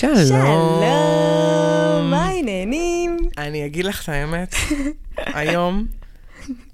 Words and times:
שלום. 0.00 0.16
שלום, 0.26 2.10
מה 2.10 2.26
העניינים? 2.26 3.16
אני 3.38 3.66
אגיד 3.66 3.84
לך 3.84 4.04
את 4.04 4.08
האמת, 4.08 4.54
היום 5.16 5.86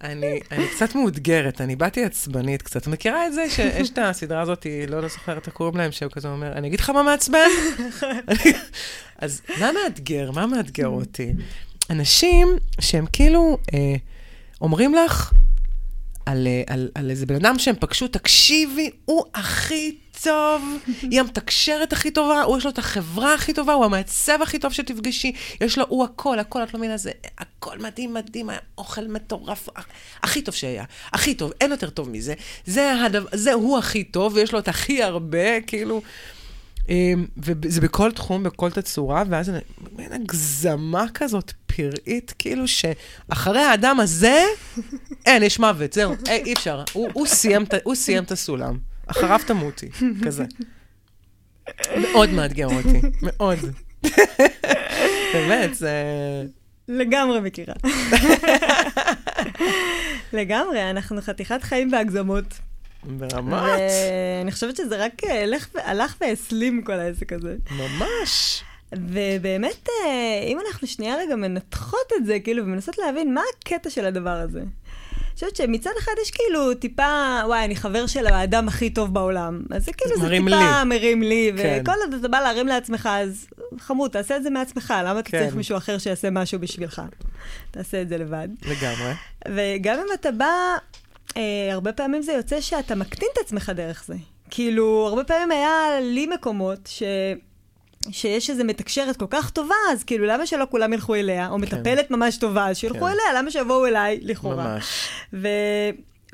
אני, 0.04 0.40
אני 0.52 0.68
קצת 0.68 0.94
מאותגרת, 0.94 1.60
אני 1.60 1.76
באתי 1.76 2.04
עצבנית 2.04 2.62
קצת. 2.62 2.82
את 2.82 2.86
מכירה 2.86 3.26
את 3.26 3.32
זה 3.32 3.50
שיש 3.50 3.90
את 3.90 3.98
הסדרה 4.02 4.40
הזאת, 4.40 4.66
לא, 4.88 5.02
לא 5.02 5.08
זוכרת 5.08 5.46
איך 5.46 5.54
קוראים 5.54 5.76
להם, 5.76 5.92
שהוא 5.92 6.10
כזה 6.12 6.28
אומר, 6.28 6.52
אני 6.52 6.68
אגיד 6.68 6.80
לך 6.80 6.90
מה 6.90 7.02
מעצבן? 7.02 7.48
אז 9.18 9.42
מה 9.60 9.70
מאתגר? 9.72 10.30
מה 10.30 10.46
מאתגר 10.46 10.88
אותי? 10.88 11.32
אנשים 11.90 12.48
שהם 12.80 13.06
כאילו 13.12 13.58
אה, 13.74 13.94
אומרים 14.60 14.94
לך 14.94 15.32
על, 16.26 16.46
אה, 16.46 16.62
על, 16.74 16.88
על 16.94 17.10
איזה 17.10 17.26
בן 17.26 17.34
אדם 17.34 17.58
שהם 17.58 17.74
פגשו, 17.80 18.08
תקשיבי, 18.08 18.90
הוא 19.04 19.24
הכי 19.34 19.96
טוב, 20.22 20.62
היא 21.10 21.20
המתקשרת 21.20 21.92
הכי 21.92 22.10
טובה, 22.10 22.42
הוא 22.42 22.58
יש 22.58 22.64
לו 22.64 22.70
את 22.70 22.78
החברה 22.78 23.34
הכי 23.34 23.52
טובה, 23.52 23.72
הוא 23.72 23.84
המעצב 23.84 24.38
הכי 24.42 24.58
טוב 24.58 24.72
שתפגשי, 24.72 25.32
יש 25.60 25.78
לו, 25.78 25.84
הוא 25.88 26.04
הכל, 26.04 26.38
הכל, 26.38 26.62
את 26.62 26.74
לא 26.74 26.80
מבינה, 26.80 26.96
זה 26.96 27.10
הכל 27.38 27.78
מדהים, 27.78 28.14
מדהים, 28.14 28.50
אוכל 28.78 29.08
מטורף, 29.08 29.68
הכי 30.22 30.42
טוב 30.42 30.54
שהיה, 30.54 30.84
הכי 31.12 31.34
טוב, 31.34 31.52
אין 31.60 31.70
יותר 31.70 31.90
טוב 31.90 32.10
מזה, 32.10 32.34
זה, 32.66 33.02
הדבר, 33.02 33.28
זה 33.32 33.52
הוא 33.52 33.78
הכי 33.78 34.04
טוב, 34.04 34.34
ויש 34.34 34.52
לו 34.52 34.58
את 34.58 34.68
הכי 34.68 35.02
הרבה, 35.02 35.60
כאילו... 35.60 36.02
אמ, 36.88 37.26
וזה 37.36 37.80
בכל 37.80 38.12
תחום, 38.12 38.42
בכל 38.42 38.70
תצורה, 38.70 39.22
ואז 39.28 39.52
מין 39.92 40.12
הגזמה 40.12 41.04
כזאת 41.14 41.52
פראית, 41.66 42.34
כאילו 42.38 42.64
שאחרי 42.68 43.60
האדם 43.60 44.00
הזה, 44.00 44.44
אין, 45.26 45.42
יש 45.42 45.58
מוות, 45.58 45.92
זהו, 45.92 46.14
אי, 46.28 46.42
אי 46.44 46.52
אפשר. 46.52 46.82
הוא, 46.92 47.08
הוא, 47.12 47.26
סיים, 47.26 47.64
הוא 47.84 47.94
סיים 47.94 48.24
את 48.24 48.32
הסולם. 48.32 48.78
אחריו 49.06 49.40
תמותי, 49.46 49.88
כזה. 50.24 50.44
מאוד 51.96 52.30
מאתגר 52.30 52.66
אותי, 52.66 53.00
מאוד. 53.22 53.58
באמת, 55.34 55.74
זה... 55.74 55.92
לגמרי 56.88 57.40
מכירה. 57.40 57.74
לגמרי, 60.32 60.90
אנחנו 60.90 61.22
חתיכת 61.22 61.62
חיים 61.62 61.90
בהגזמות. 61.90 62.44
ברמת. 63.06 63.52
ואני 63.52 64.52
חושבת 64.52 64.76
שזה 64.76 65.04
רק 65.04 65.12
הלך, 65.24 65.68
הלך 65.74 66.16
והסלים 66.20 66.82
כל 66.82 66.92
העסק 66.92 67.32
הזה. 67.32 67.56
ממש. 67.70 68.62
ובאמת, 68.92 69.88
אה, 69.88 70.42
אם 70.46 70.58
אנחנו 70.66 70.86
שנייה 70.86 71.16
רגע 71.16 71.36
מנתחות 71.36 72.12
את 72.16 72.26
זה, 72.26 72.40
כאילו, 72.40 72.64
ומנסות 72.64 72.98
להבין 72.98 73.34
מה 73.34 73.40
הקטע 73.58 73.90
של 73.90 74.06
הדבר 74.06 74.30
הזה. 74.30 74.60
אני 74.60 75.34
חושבת 75.34 75.56
שמצד 75.56 75.90
אחד 75.98 76.12
יש 76.22 76.30
כאילו 76.30 76.74
טיפה, 76.74 77.40
וואי, 77.46 77.64
אני 77.64 77.76
חבר 77.76 78.06
של 78.06 78.26
האדם 78.26 78.68
הכי 78.68 78.90
טוב 78.90 79.14
בעולם. 79.14 79.62
אז 79.70 79.84
זה 79.84 79.92
כאילו, 79.92 80.16
זה 80.20 80.28
טיפה 80.28 80.48
לי. 80.48 80.84
מרים 80.86 81.22
לי, 81.22 81.52
כן. 81.56 81.80
וכל 81.82 81.92
עוד 82.04 82.14
אתה 82.14 82.28
בא 82.28 82.40
להרים 82.40 82.66
לעצמך, 82.66 83.08
אז 83.12 83.46
חמוד, 83.78 84.10
תעשה 84.10 84.36
את 84.36 84.42
זה 84.42 84.50
מעצמך, 84.50 84.94
למה 85.04 85.22
כן. 85.22 85.38
אתה 85.38 85.44
צריך 85.44 85.56
מישהו 85.56 85.76
אחר 85.76 85.98
שיעשה 85.98 86.30
משהו 86.30 86.58
בשבילך? 86.58 87.02
תעשה 87.70 88.02
את 88.02 88.08
זה 88.08 88.18
לבד. 88.18 88.48
לגמרי. 88.62 89.12
וגם 89.48 89.98
אם 89.98 90.06
אתה 90.14 90.30
בא 90.30 90.76
אה, 91.36 91.68
הרבה 91.72 91.92
פעמים 91.92 92.22
זה 92.22 92.32
יוצא 92.32 92.60
שאתה 92.60 92.94
מקטין 92.94 93.28
את 93.32 93.38
עצמך 93.38 93.72
דרך 93.74 94.04
זה. 94.06 94.14
כאילו, 94.50 95.06
הרבה 95.08 95.24
פעמים 95.24 95.50
היה 95.50 96.00
לי 96.00 96.26
מקומות 96.26 96.78
ש... 96.86 97.02
שיש 98.10 98.50
איזו 98.50 98.64
מתקשרת 98.64 99.16
כל 99.16 99.26
כך 99.30 99.50
טובה, 99.50 99.74
אז 99.92 100.04
כאילו, 100.04 100.26
למה 100.26 100.46
שלא 100.46 100.64
כולם 100.70 100.92
ילכו 100.92 101.14
אליה? 101.14 101.48
או 101.48 101.54
כן. 101.54 101.60
מטפלת 101.60 102.10
ממש 102.10 102.36
טובה, 102.36 102.68
אז 102.68 102.76
שילכו 102.76 102.98
כן. 102.98 103.04
אליה, 103.04 103.38
למה 103.42 103.50
שיבואו 103.50 103.86
אליי, 103.86 104.18
לכאורה? 104.22 104.74
ממש. 104.74 105.08
ו... 105.32 105.48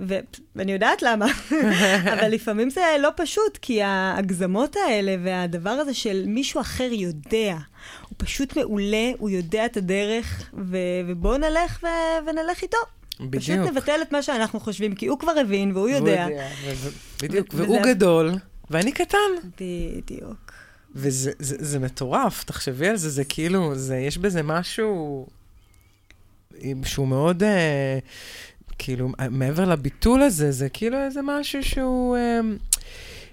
ו... 0.00 0.18
ואני 0.56 0.72
יודעת 0.72 1.02
למה, 1.02 1.26
אבל 2.12 2.28
לפעמים 2.28 2.70
זה 2.70 2.80
לא 3.00 3.08
פשוט, 3.16 3.58
כי 3.62 3.82
ההגזמות 3.82 4.76
האלה 4.76 5.16
והדבר 5.24 5.70
הזה 5.70 5.94
של 5.94 6.24
מישהו 6.26 6.60
אחר 6.60 6.88
יודע, 6.92 7.56
הוא 8.08 8.16
פשוט 8.16 8.56
מעולה, 8.56 9.10
הוא 9.18 9.30
יודע 9.30 9.66
את 9.66 9.76
הדרך, 9.76 10.50
ו... 10.58 10.76
ובואו 11.08 11.38
נלך 11.38 11.78
ו... 11.82 11.86
ונלך 12.26 12.62
איתו. 12.62 12.78
בדיוק. 13.30 13.42
פשוט 13.42 13.76
נבטל 13.76 13.98
את 14.02 14.12
מה 14.12 14.22
שאנחנו 14.22 14.60
חושבים, 14.60 14.94
כי 14.94 15.06
הוא 15.06 15.18
כבר 15.18 15.32
הבין 15.40 15.72
והוא 15.72 15.88
יודע. 15.88 16.26
והוא 16.28 16.40
יודע, 16.40 16.48
בדיוק, 17.22 17.46
והוא 17.54 17.78
גדול, 17.82 18.32
ואני 18.70 18.92
קטן. 18.92 19.18
בדיוק. 19.60 20.52
וזה 20.94 21.32
זה, 21.38 21.56
זה 21.58 21.78
מטורף, 21.78 22.44
תחשבי 22.44 22.88
על 22.88 22.96
זה, 22.96 23.10
זה 23.10 23.24
כאילו, 23.24 23.74
זה, 23.74 23.96
יש 23.96 24.18
בזה 24.18 24.42
משהו 24.42 25.26
שהוא 26.84 27.08
מאוד, 27.08 27.42
אה, 27.42 27.98
כאילו, 28.78 29.08
מעבר 29.30 29.64
לביטול 29.64 30.22
הזה, 30.22 30.52
זה 30.52 30.68
כאילו 30.68 30.98
איזה 30.98 31.20
משהו 31.24 31.64
שהוא... 31.64 32.16
אה, 32.16 32.40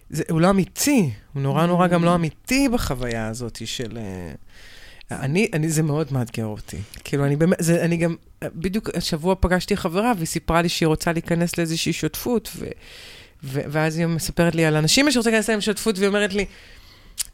זה, 0.09 0.24
הוא 0.30 0.42
לא 0.42 0.50
אמיתי, 0.50 1.12
הוא 1.34 1.42
נורא 1.42 1.66
נורא 1.66 1.88
גם 1.88 2.03
לא 2.03 2.16
אמיתי 2.16 2.69
בחוויה 2.69 3.28
הזאת 3.28 3.62
של... 3.66 3.97
אה, 3.97 4.34
אני, 5.12 5.47
אני, 5.53 5.70
זה 5.70 5.84
מאוד 5.84 6.14
מאתגר 6.14 6.46
אותי. 6.46 6.78
כאילו, 7.03 7.25
אני 7.25 7.36
באמת, 7.36 7.58
זה, 7.59 7.86
אני 7.86 7.97
גם, 7.97 8.16
בדיוק 8.44 8.90
השבוע 8.96 9.36
פגשתי 9.40 9.78
חברה, 9.78 10.12
והיא 10.16 10.28
סיפרה 10.28 10.62
לי 10.62 10.70
שהיא 10.70 10.88
רוצה 10.88 11.14
להיכנס 11.14 11.58
לאיזושהי 11.58 11.94
שותפות, 11.94 12.50
ו, 12.56 12.66
ו, 13.44 13.62
ואז 13.68 13.98
היא 13.98 14.06
מספרת 14.06 14.56
לי 14.56 14.66
על 14.66 14.75
אנשים 14.75 15.12
שרוצה 15.12 15.30
להיכנס 15.30 15.50
להם 15.50 15.62
שותפות, 15.62 15.98
והיא 15.98 16.08
אומרת 16.08 16.34
לי, 16.34 16.46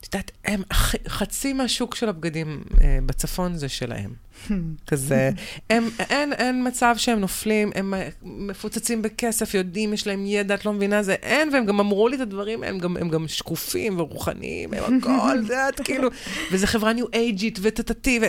את 0.09 0.13
יודעת, 0.13 0.31
הם, 0.45 0.61
חצי 1.07 1.53
מהשוק 1.53 1.95
של 1.95 2.09
הבגדים 2.09 2.63
אה, 2.81 2.99
בצפון 3.05 3.55
זה 3.55 3.69
שלהם. 3.69 4.13
כזה, 4.87 5.31
הם, 5.69 5.89
אין, 5.99 6.33
אין 6.33 6.67
מצב 6.67 6.95
שהם 6.97 7.19
נופלים, 7.19 7.71
הם 7.75 7.93
מפוצצים 8.23 9.01
בכסף, 9.01 9.53
יודעים, 9.53 9.93
יש 9.93 10.07
להם 10.07 10.25
ידע, 10.25 10.55
את 10.55 10.65
לא 10.65 10.73
מבינה, 10.73 11.03
זה 11.03 11.13
אין, 11.13 11.49
והם 11.53 11.65
גם 11.65 11.79
אמרו 11.79 12.07
לי 12.07 12.15
את 12.15 12.21
הדברים, 12.21 12.63
הם 12.63 12.79
גם, 12.79 12.97
הם 12.97 13.09
גם 13.09 13.27
שקופים 13.27 13.99
ורוחניים, 13.99 14.73
הם 14.73 14.99
הכל, 14.99 15.39
את 15.39 15.43
יודעת, 15.43 15.81
כאילו, 15.81 16.09
וזה 16.51 16.67
חברה 16.67 16.93
ניו 16.93 17.05
אייג'ית 17.13 17.59
וטטטי, 17.61 18.19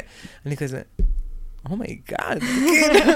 ואני 0.45 0.57
כזה, 0.57 0.83
oh 1.71 1.88
my 1.88 2.06
God, 2.06 2.41
כאילו, 2.41 3.13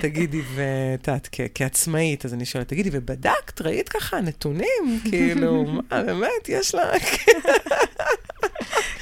תגידי, 0.00 0.42
ואת 0.54 1.08
יודעת, 1.08 1.28
כעצמאית, 1.54 2.24
אז 2.24 2.34
אני 2.34 2.44
שואלת, 2.44 2.68
תגידי, 2.68 2.90
ובדקת, 2.92 3.60
ראית 3.60 3.88
ככה 3.88 4.20
נתונים? 4.20 5.00
כאילו, 5.10 5.64
מה, 5.64 6.02
באמת, 6.02 6.48
יש 6.48 6.74
לה... 6.74 6.82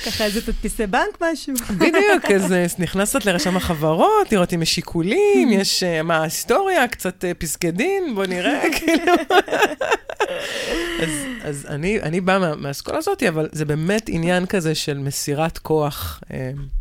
ככה 0.04 0.24
איזה 0.24 0.46
תדפיסי 0.46 0.86
בנק 0.86 1.18
משהו. 1.20 1.54
בדיוק, 1.76 2.30
אז 2.34 2.54
נכנסת 2.84 3.24
לרשם 3.24 3.56
החברות, 3.56 4.32
לראות 4.32 4.52
אם 4.54 4.62
יש 4.62 4.74
שיקולים, 4.74 5.48
יש, 5.60 5.82
מה 6.04 6.16
ההיסטוריה, 6.16 6.88
קצת 6.88 7.24
פסקי 7.38 7.70
דין, 7.70 8.14
בוא 8.14 8.26
נראה, 8.26 8.62
כאילו. 8.76 9.12
אז, 11.44 11.66
אני, 11.68 12.00
אני 12.00 12.20
באה 12.20 12.54
מהאסכולה 12.56 12.98
הזאת, 12.98 13.22
אבל 13.22 13.48
זה 13.52 13.64
באמת 13.64 14.08
עניין 14.08 14.46
כזה 14.46 14.74
של 14.74 14.98
מסירת 14.98 15.58
כוח. 15.58 16.20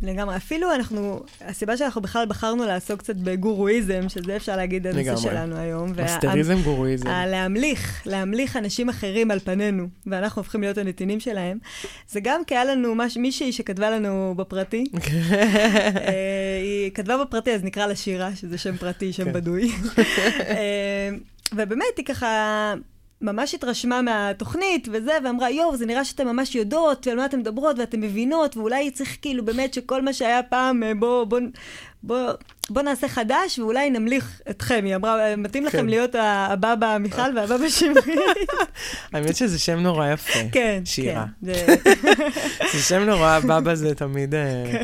לגמרי, 0.02 0.36
אפילו 0.36 0.74
אנחנו, 0.74 1.24
הסיבה 1.42 1.78
שאנחנו 1.78 2.02
בכלל 2.02 2.26
בחרנו 2.26 2.66
לעסוק 2.66 3.00
קצת 3.00 3.16
בגורואיזם, 3.16 4.10
שזה 4.10 4.36
אפשר 4.36 4.56
להגיד 4.56 4.88
הנושא 4.88 5.18
שלנו 5.18 5.56
היום. 5.56 5.94
אסטריזם, 6.00 6.62
גורואיזם. 6.62 7.08
להמליך, 7.08 8.02
להמליך 8.06 8.58
אנשים 8.58 8.90
אחרים 8.90 9.32
על 9.32 9.40
פנינו, 9.40 9.88
ואנחנו 10.08 10.40
הופכים 10.40 10.62
להיות 10.62 10.78
הנתינים 10.78 11.20
שלהם. 11.20 11.58
זה 12.10 12.20
גם 12.24 12.42
כי 12.48 12.56
היה 12.56 12.66
לנו 12.66 12.96
מש, 13.14 13.18
מישהי 13.18 13.52
שכתבה 13.52 13.90
לנו 13.90 14.34
בפרטי. 14.38 14.84
אה, 15.34 16.60
היא 16.62 16.92
כתבה 16.92 17.18
בפרטי, 17.18 17.52
אז 17.52 17.64
נקרא 17.64 17.86
לה 17.86 17.96
שירה, 17.96 18.36
שזה 18.36 18.58
שם 18.58 18.78
פרטי, 18.78 19.14
שם 19.14 19.26
כן. 19.26 19.34
בדוי. 19.34 19.72
אה, 20.40 21.10
ובאמת, 21.56 21.98
היא 21.98 22.06
ככה... 22.06 22.74
ממש 23.22 23.56
התרשמה 23.56 24.02
מהתוכנית 24.02 24.88
וזה, 24.92 25.12
ואמרה, 25.24 25.50
יואו, 25.50 25.78
זה 25.78 25.86
נראה 25.86 26.06
שאתן 26.06 26.28
ממש 26.28 26.56
יודעות, 26.56 27.08
ועל 27.08 27.18
מה 27.18 27.26
אתן 27.26 27.40
מדברות, 27.40 27.80
ואתן 27.80 28.00
מבינות, 28.00 28.58
ואולי 28.58 28.92
צריך 28.92 29.18
כאילו 29.22 29.46
באמת 29.46 29.74
שכל 29.74 30.02
מה 30.02 30.14
שהיה 30.14 30.44
פעם, 30.44 30.84
אה, 30.84 30.94
בוא, 30.94 31.24
בוא, 31.24 31.40
בוא, 32.04 32.32
בוא 32.70 32.82
נעשה 32.82 33.08
חדש, 33.08 33.60
ואולי 33.60 33.90
נמליך 33.90 34.42
אתכם. 34.50 34.82
היא 34.86 34.96
אמרה, 34.96 35.36
מתאים 35.36 35.66
לכם 35.66 35.78
כן. 35.78 35.86
להיות 35.86 36.16
הבבא 36.20 36.98
מיכל 37.00 37.22
והבבא 37.36 37.70
שמרית. 37.70 38.50
האמת 39.14 39.36
שזה 39.36 39.60
שם 39.60 39.80
נורא 39.80 40.08
יפה, 40.08 40.40
כן, 40.52 40.82
שירה. 40.86 41.26
כן. 41.46 41.54
זה 42.72 42.80
שם 42.90 43.00
נורא, 43.00 43.40
בבא 43.40 43.76
זה 43.76 43.96
תמיד... 43.96 44.36
אה, 44.36 44.64
כן. 44.72 44.84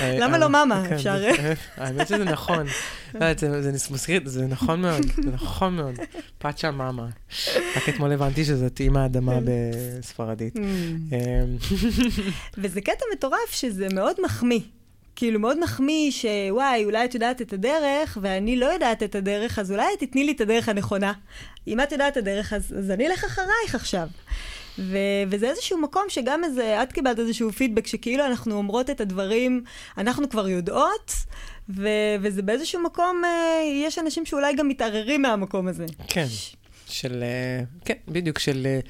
אה, 0.00 0.18
למה 0.18 0.38
לא 0.38 0.48
מאמה? 0.48 0.82
אפשר... 0.94 1.24
האמת 1.76 2.08
שזה 2.08 2.24
נכון. 2.24 2.66
לא, 3.20 3.34
זה 3.60 3.72
מזכיר, 3.90 4.20
זה 4.24 4.46
נכון 4.46 4.80
מאוד, 4.80 5.02
זה 5.24 5.30
נכון 5.30 5.76
מאוד. 5.76 5.94
פאצ'ה 6.38 6.70
מאמה. 6.70 7.06
רק 7.76 7.88
אתמול 7.88 8.12
הבנתי 8.12 8.44
שזאת 8.44 8.80
אימא 8.80 8.98
האדמה 8.98 9.34
בספרדית. 9.44 10.56
Mm. 10.56 10.60
אמ. 10.60 11.56
וזה 12.58 12.80
קטע 12.80 13.04
מטורף 13.12 13.50
שזה 13.50 13.86
מאוד 13.94 14.16
מחמיא. 14.24 14.60
כאילו 15.16 15.40
מאוד 15.40 15.60
מחמיא 15.60 16.10
שוואי, 16.10 16.84
אולי 16.84 17.04
את 17.04 17.14
יודעת 17.14 17.42
את 17.42 17.52
הדרך, 17.52 18.18
ואני 18.20 18.56
לא 18.56 18.66
יודעת 18.66 19.02
את 19.02 19.14
הדרך, 19.14 19.58
אז 19.58 19.72
אולי 19.72 19.96
תתני 19.98 20.24
לי 20.24 20.32
את 20.32 20.40
הדרך 20.40 20.68
הנכונה. 20.68 21.12
אם 21.66 21.80
את 21.80 21.92
יודעת 21.92 22.12
את 22.12 22.16
הדרך, 22.16 22.52
אז, 22.52 22.74
אז 22.78 22.90
אני 22.90 23.06
אלך 23.06 23.24
אחרייך 23.24 23.74
עכשיו. 23.74 24.08
ו- 24.78 25.24
וזה 25.30 25.50
איזשהו 25.50 25.78
מקום 25.78 26.02
שגם 26.08 26.44
איזה, 26.44 26.82
את 26.82 26.92
קיבלת 26.92 27.18
איזשהו 27.18 27.52
פידבק, 27.52 27.86
שכאילו 27.86 28.26
אנחנו 28.26 28.54
אומרות 28.54 28.90
את 28.90 29.00
הדברים, 29.00 29.64
אנחנו 29.98 30.28
כבר 30.28 30.48
יודעות, 30.48 31.12
ו- 31.68 32.16
וזה 32.20 32.42
באיזשהו 32.42 32.82
מקום, 32.82 33.22
אה, 33.24 33.62
יש 33.86 33.98
אנשים 33.98 34.26
שאולי 34.26 34.54
גם 34.54 34.68
מתערערים 34.68 35.22
מהמקום 35.22 35.68
הזה. 35.68 35.86
כן. 36.08 36.26
של, 36.88 37.22
אה, 37.22 37.64
כן, 37.84 37.94
בדיוק, 38.08 38.38
של, 38.38 38.66
אה, 38.66 38.80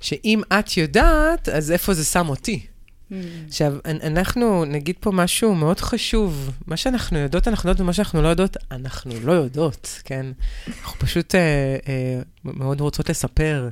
שאם 0.00 0.42
את 0.58 0.76
יודעת, 0.76 1.48
אז 1.48 1.72
איפה 1.72 1.94
זה 1.94 2.04
שם 2.04 2.28
אותי? 2.28 2.66
Mm. 3.10 3.14
עכשיו, 3.48 3.72
אנ- 3.86 4.00
אנחנו 4.06 4.64
נגיד 4.64 4.96
פה 5.00 5.10
משהו 5.12 5.54
מאוד 5.54 5.80
חשוב. 5.80 6.50
מה 6.66 6.76
שאנחנו 6.76 7.18
יודעות, 7.18 7.48
אנחנו 7.48 7.68
יודעות, 7.68 7.80
ומה 7.84 7.92
שאנחנו 7.92 8.22
לא 8.22 8.28
יודעות, 8.28 8.56
אנחנו 8.70 9.12
לא 9.24 9.32
יודעות, 9.32 10.00
כן? 10.04 10.26
אנחנו 10.68 10.98
פשוט 10.98 11.34
אה, 11.34 11.40
אה, 11.88 12.20
מאוד 12.44 12.80
רוצות 12.80 13.10
לספר 13.10 13.68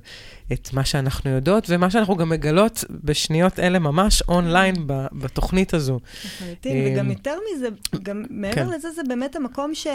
את 0.53 0.69
מה 0.73 0.85
שאנחנו 0.85 1.31
יודעות, 1.31 1.65
ומה 1.69 1.91
שאנחנו 1.91 2.17
גם 2.17 2.29
מגלות 2.29 2.85
בשניות 3.05 3.59
אלה 3.59 3.79
ממש 3.79 4.23
אונליין 4.29 4.75
ב- 4.87 5.07
בתוכנית 5.13 5.75
הזו. 5.75 6.01
לחלוטין, 6.25 6.77
אה, 6.77 6.93
וגם 6.95 7.11
יותר 7.11 7.35
מזה, 7.57 7.69
גם 8.03 8.25
מעבר 8.31 8.55
כן. 8.55 8.69
לזה, 8.69 8.91
זה 8.91 9.03
באמת 9.09 9.37
המקום 9.37 9.75
ש... 9.75 9.87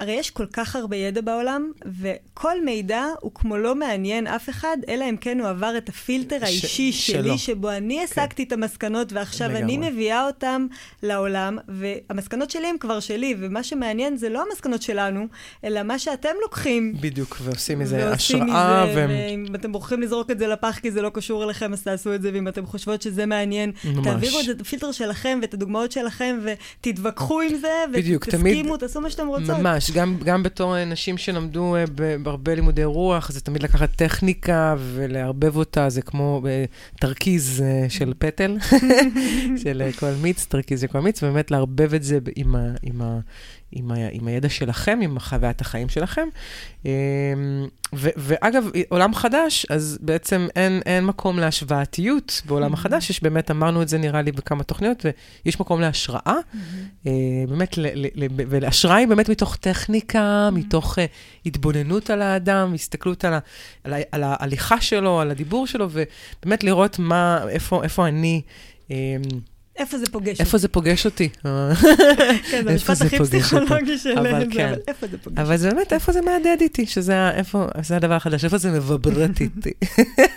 הרי 0.00 0.12
יש 0.12 0.30
כל 0.30 0.46
כך 0.52 0.76
הרבה 0.76 0.96
ידע 0.96 1.20
בעולם, 1.20 1.70
וכל 2.00 2.64
מידע 2.64 3.04
הוא 3.20 3.30
כמו 3.34 3.56
לא 3.56 3.74
מעניין 3.74 4.26
אף 4.26 4.48
אחד, 4.48 4.76
אלא 4.88 5.04
אם 5.10 5.16
כן 5.16 5.40
הוא 5.40 5.48
עבר 5.48 5.74
את 5.78 5.88
הפילטר 5.88 6.38
ש- 6.38 6.42
האישי 6.42 6.92
שלו. 6.92 7.22
שלי, 7.22 7.38
שבו 7.38 7.70
אני 7.70 8.02
הסקתי 8.04 8.42
את 8.42 8.52
המסקנות, 8.52 9.12
ועכשיו 9.12 9.50
אני 9.50 9.58
לגמרי. 9.76 9.90
מביאה 9.90 10.26
אותן 10.26 10.66
לעולם, 11.02 11.58
והמסקנות 11.68 12.50
שלי 12.50 12.66
הן 12.66 12.78
כבר 12.80 13.00
שלי, 13.00 13.34
ומה 13.38 13.62
שמעניין 13.62 14.16
זה 14.16 14.28
לא 14.28 14.44
המסקנות 14.50 14.82
שלנו, 14.82 15.26
אלא 15.64 15.82
מה 15.82 15.98
שאתם 15.98 16.28
לוקחים. 16.42 16.94
בדיוק, 17.00 17.36
ועושים 17.42 17.78
מזה 17.78 18.06
ועושים 18.10 18.42
השראה, 18.42 18.84
מזה, 18.86 18.96
והם... 18.96 19.10
ואם 19.10 19.54
אתם 19.54 19.72
בוחרים 19.72 20.02
לזרוק 20.02 20.30
את 20.30 20.38
זה 20.38 20.46
לפח 20.46 20.78
כי 20.82 20.90
זה 20.90 21.02
לא 21.02 21.08
קשור 21.14 21.44
אליכם, 21.44 21.72
אז 21.72 21.82
תעשו 21.82 22.14
את 22.14 22.22
זה, 22.22 22.30
ואם 22.34 22.48
אתם 22.48 22.66
חושבות 22.66 23.02
שזה 23.02 23.26
מעניין, 23.26 23.72
ממש. 23.84 24.04
תעבירו 24.06 24.38
את 24.50 24.60
הפילטר 24.60 24.92
שלכם 24.92 25.38
ואת 25.42 25.54
הדוגמאות 25.54 25.92
שלכם, 25.92 26.38
ותתווכחו 26.80 27.40
עם 27.40 27.56
זה, 27.56 27.68
ותסכימו, 27.92 28.18
תמיד- 28.20 28.76
תעשו 28.78 29.00
מה 29.00 29.10
שאתם 29.10 29.26
רוצות. 29.26 29.48
ממש, 29.58 29.85
גם, 29.90 30.16
גם 30.24 30.42
בתור 30.42 30.76
אה, 30.76 30.84
נשים 30.84 31.18
שלמדו 31.18 31.76
אה, 31.76 31.84
בהרבה 32.22 32.54
לימודי 32.54 32.84
רוח, 32.84 33.30
זה 33.30 33.40
תמיד 33.40 33.62
לקחת 33.62 33.90
טכניקה 33.96 34.74
ולערבב 34.78 35.56
אותה, 35.56 35.88
זה 35.88 36.02
כמו 36.02 36.42
אה, 36.46 36.64
תרכיז 37.00 37.64
של 37.88 38.12
פטל, 38.18 38.56
של 39.62 39.90
כל 39.98 40.10
מיץ, 40.22 40.46
תרכיז 40.48 40.80
של 40.80 40.86
כל 40.86 41.00
מיץ, 41.00 41.22
ובאמת 41.22 41.50
לערבב 41.50 41.94
את 41.94 42.02
זה 42.02 42.18
עם, 42.36 42.56
ה, 42.56 42.74
עם, 42.82 43.02
ה, 43.02 43.18
עם, 43.76 43.92
ה, 43.92 43.94
עם 44.10 44.26
הידע 44.26 44.48
שלכם, 44.48 44.98
עם 45.02 45.18
חוויית 45.18 45.60
החיים 45.60 45.88
שלכם. 45.88 46.28
אה, 46.86 46.90
ו, 47.94 48.08
ואגב, 48.16 48.64
עולם 48.88 49.14
חדש, 49.14 49.66
אז 49.70 49.98
בעצם 50.00 50.48
אין, 50.56 50.80
אין 50.86 51.04
מקום 51.04 51.38
להשוואתיות 51.38 52.42
בעולם 52.46 52.74
החדש, 52.74 53.10
יש 53.10 53.22
באמת, 53.22 53.50
אמרנו 53.50 53.82
את 53.82 53.88
זה 53.88 53.98
נראה 53.98 54.22
לי 54.22 54.32
בכמה 54.32 54.64
תוכניות, 54.64 55.06
ויש 55.44 55.60
מקום 55.60 55.80
להשראה. 55.80 56.34
אה, 57.06 57.12
באמת, 57.48 57.78
ל- 57.78 58.06
ל- 58.06 58.24
ל- 58.24 58.26
והשראה 58.48 58.96
היא 58.96 59.08
באמת 59.08 59.28
מתוך 59.28 59.56
טכניקה, 59.56 60.48
מתוך 60.52 60.98
אה, 60.98 61.06
התבוננות 61.46 62.10
על 62.10 62.22
האדם, 62.22 62.74
הסתכלות 62.74 63.24
על, 63.24 63.34
ה, 63.34 63.38
על, 63.84 63.92
ה, 63.92 63.96
על 64.12 64.22
ההליכה 64.22 64.80
שלו, 64.80 65.20
על 65.20 65.30
הדיבור 65.30 65.66
שלו, 65.66 65.88
ובאמת 65.90 66.64
לראות 66.64 66.98
מה, 66.98 67.44
איפה, 67.48 67.82
איפה 67.82 68.08
אני, 68.08 68.42
אה, 68.90 69.16
איפה 69.76 69.98
זה 69.98 70.06
פוגש 70.06 70.40
איפה 70.40 70.58
זה 70.58 70.68
פוגש 70.68 71.06
אותי. 71.06 71.28
אה, 71.46 71.72
כן, 72.50 72.64
זה 72.64 72.70
המשפט 72.70 72.96
זה 72.96 73.04
הכי 73.04 73.18
פסיכולוגי 73.18 73.98
של 73.98 74.18
אבל 74.18 74.46
כן. 74.50 74.74
איפה 74.88 75.06
זה 75.06 75.18
פוגש? 75.18 75.38
אבל 75.38 75.56
זה 75.56 75.70
באמת, 75.70 75.92
איפה 75.92 76.12
זה 76.12 76.20
מהדהד 76.20 76.60
איתי, 76.60 76.86
שזה 76.86 77.30
איפה, 77.30 77.66
זה 77.82 77.96
הדבר 77.96 78.14
החדש, 78.14 78.44
איפה 78.44 78.58
זה 78.58 78.70
מבברט 78.70 79.40
איתי. 79.40 79.72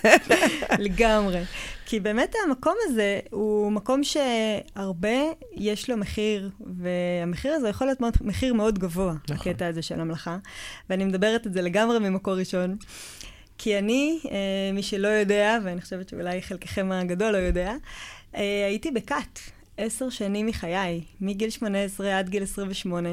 לגמרי. 0.85 1.43
כי 1.85 1.99
באמת 1.99 2.35
המקום 2.47 2.73
הזה 2.85 3.19
הוא 3.29 3.71
מקום 3.71 4.01
שהרבה 4.03 5.19
יש 5.55 5.89
לו 5.89 5.97
מחיר, 5.97 6.49
והמחיר 6.77 7.53
הזה 7.53 7.69
יכול 7.69 7.87
להיות 7.87 8.21
מחיר 8.21 8.53
מאוד 8.53 8.79
גבוה, 8.79 9.13
נכון. 9.29 9.51
הקטע 9.51 9.67
הזה 9.67 9.81
של 9.81 9.99
המלאכה. 9.99 10.37
ואני 10.89 11.05
מדברת 11.05 11.47
את 11.47 11.53
זה 11.53 11.61
לגמרי 11.61 11.99
ממקור 11.99 12.33
ראשון. 12.33 12.77
כי 13.57 13.77
אני, 13.77 14.19
אה, 14.31 14.71
מי 14.73 14.83
שלא 14.83 15.07
יודע, 15.07 15.57
ואני 15.63 15.81
חושבת 15.81 16.09
שאולי 16.09 16.41
חלקכם 16.41 16.91
הגדול 16.91 17.31
לא 17.31 17.37
יודע, 17.37 17.69
אה, 17.69 17.75
הייתי 18.33 18.91
בכת 18.91 19.39
עשר 19.77 20.09
שנים 20.09 20.45
מחיי, 20.45 21.01
מגיל 21.21 21.49
18 21.49 22.19
עד 22.19 22.29
גיל 22.29 22.43
28. 22.43 23.09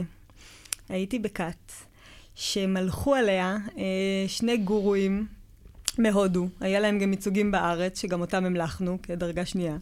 הייתי 0.88 1.18
בכת, 1.18 1.72
שמלכו 2.34 3.14
עליה 3.14 3.56
אה, 3.78 4.24
שני 4.28 4.56
גורואים 4.56 5.26
מהודו. 5.98 6.48
היה 6.60 6.80
להם 6.80 6.98
גם 6.98 7.10
ייצוגים 7.10 7.50
בארץ, 7.50 8.00
שגם 8.00 8.20
אותם 8.20 8.44
המלכנו 8.44 8.98
כדרגה 9.02 9.46
שנייה. 9.46 9.76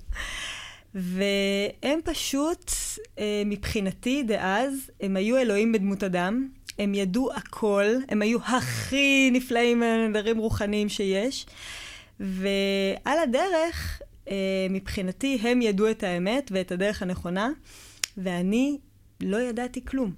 והם 0.94 2.00
פשוט, 2.04 2.72
אה, 3.19 3.42
מבחינתי 3.46 4.22
דאז, 4.22 4.90
הם 5.00 5.16
היו 5.16 5.36
אלוהים 5.38 5.72
בדמות 5.72 6.04
אדם. 6.04 6.48
הם 6.78 6.94
ידעו 6.94 7.31
הכל, 7.34 7.84
הם 8.08 8.22
היו 8.22 8.38
הכי 8.42 9.31
נפלאים 9.32 9.82
ונדרים 9.82 10.38
רוחניים 10.38 10.88
שיש. 10.88 11.46
ועל 12.20 13.19
הדרך, 13.22 14.02
אה, 14.02 14.13
מבחינתי, 14.71 15.38
הם 15.43 15.62
ידעו 15.62 15.91
את 15.91 16.03
האמת 16.03 16.50
ואת 16.55 16.73
הדרך 16.73 17.03
הנכונה, 17.03 17.50
ואני 18.17 18.79
לא 19.21 19.41
ידעתי 19.41 19.85
כלום. 19.85 20.12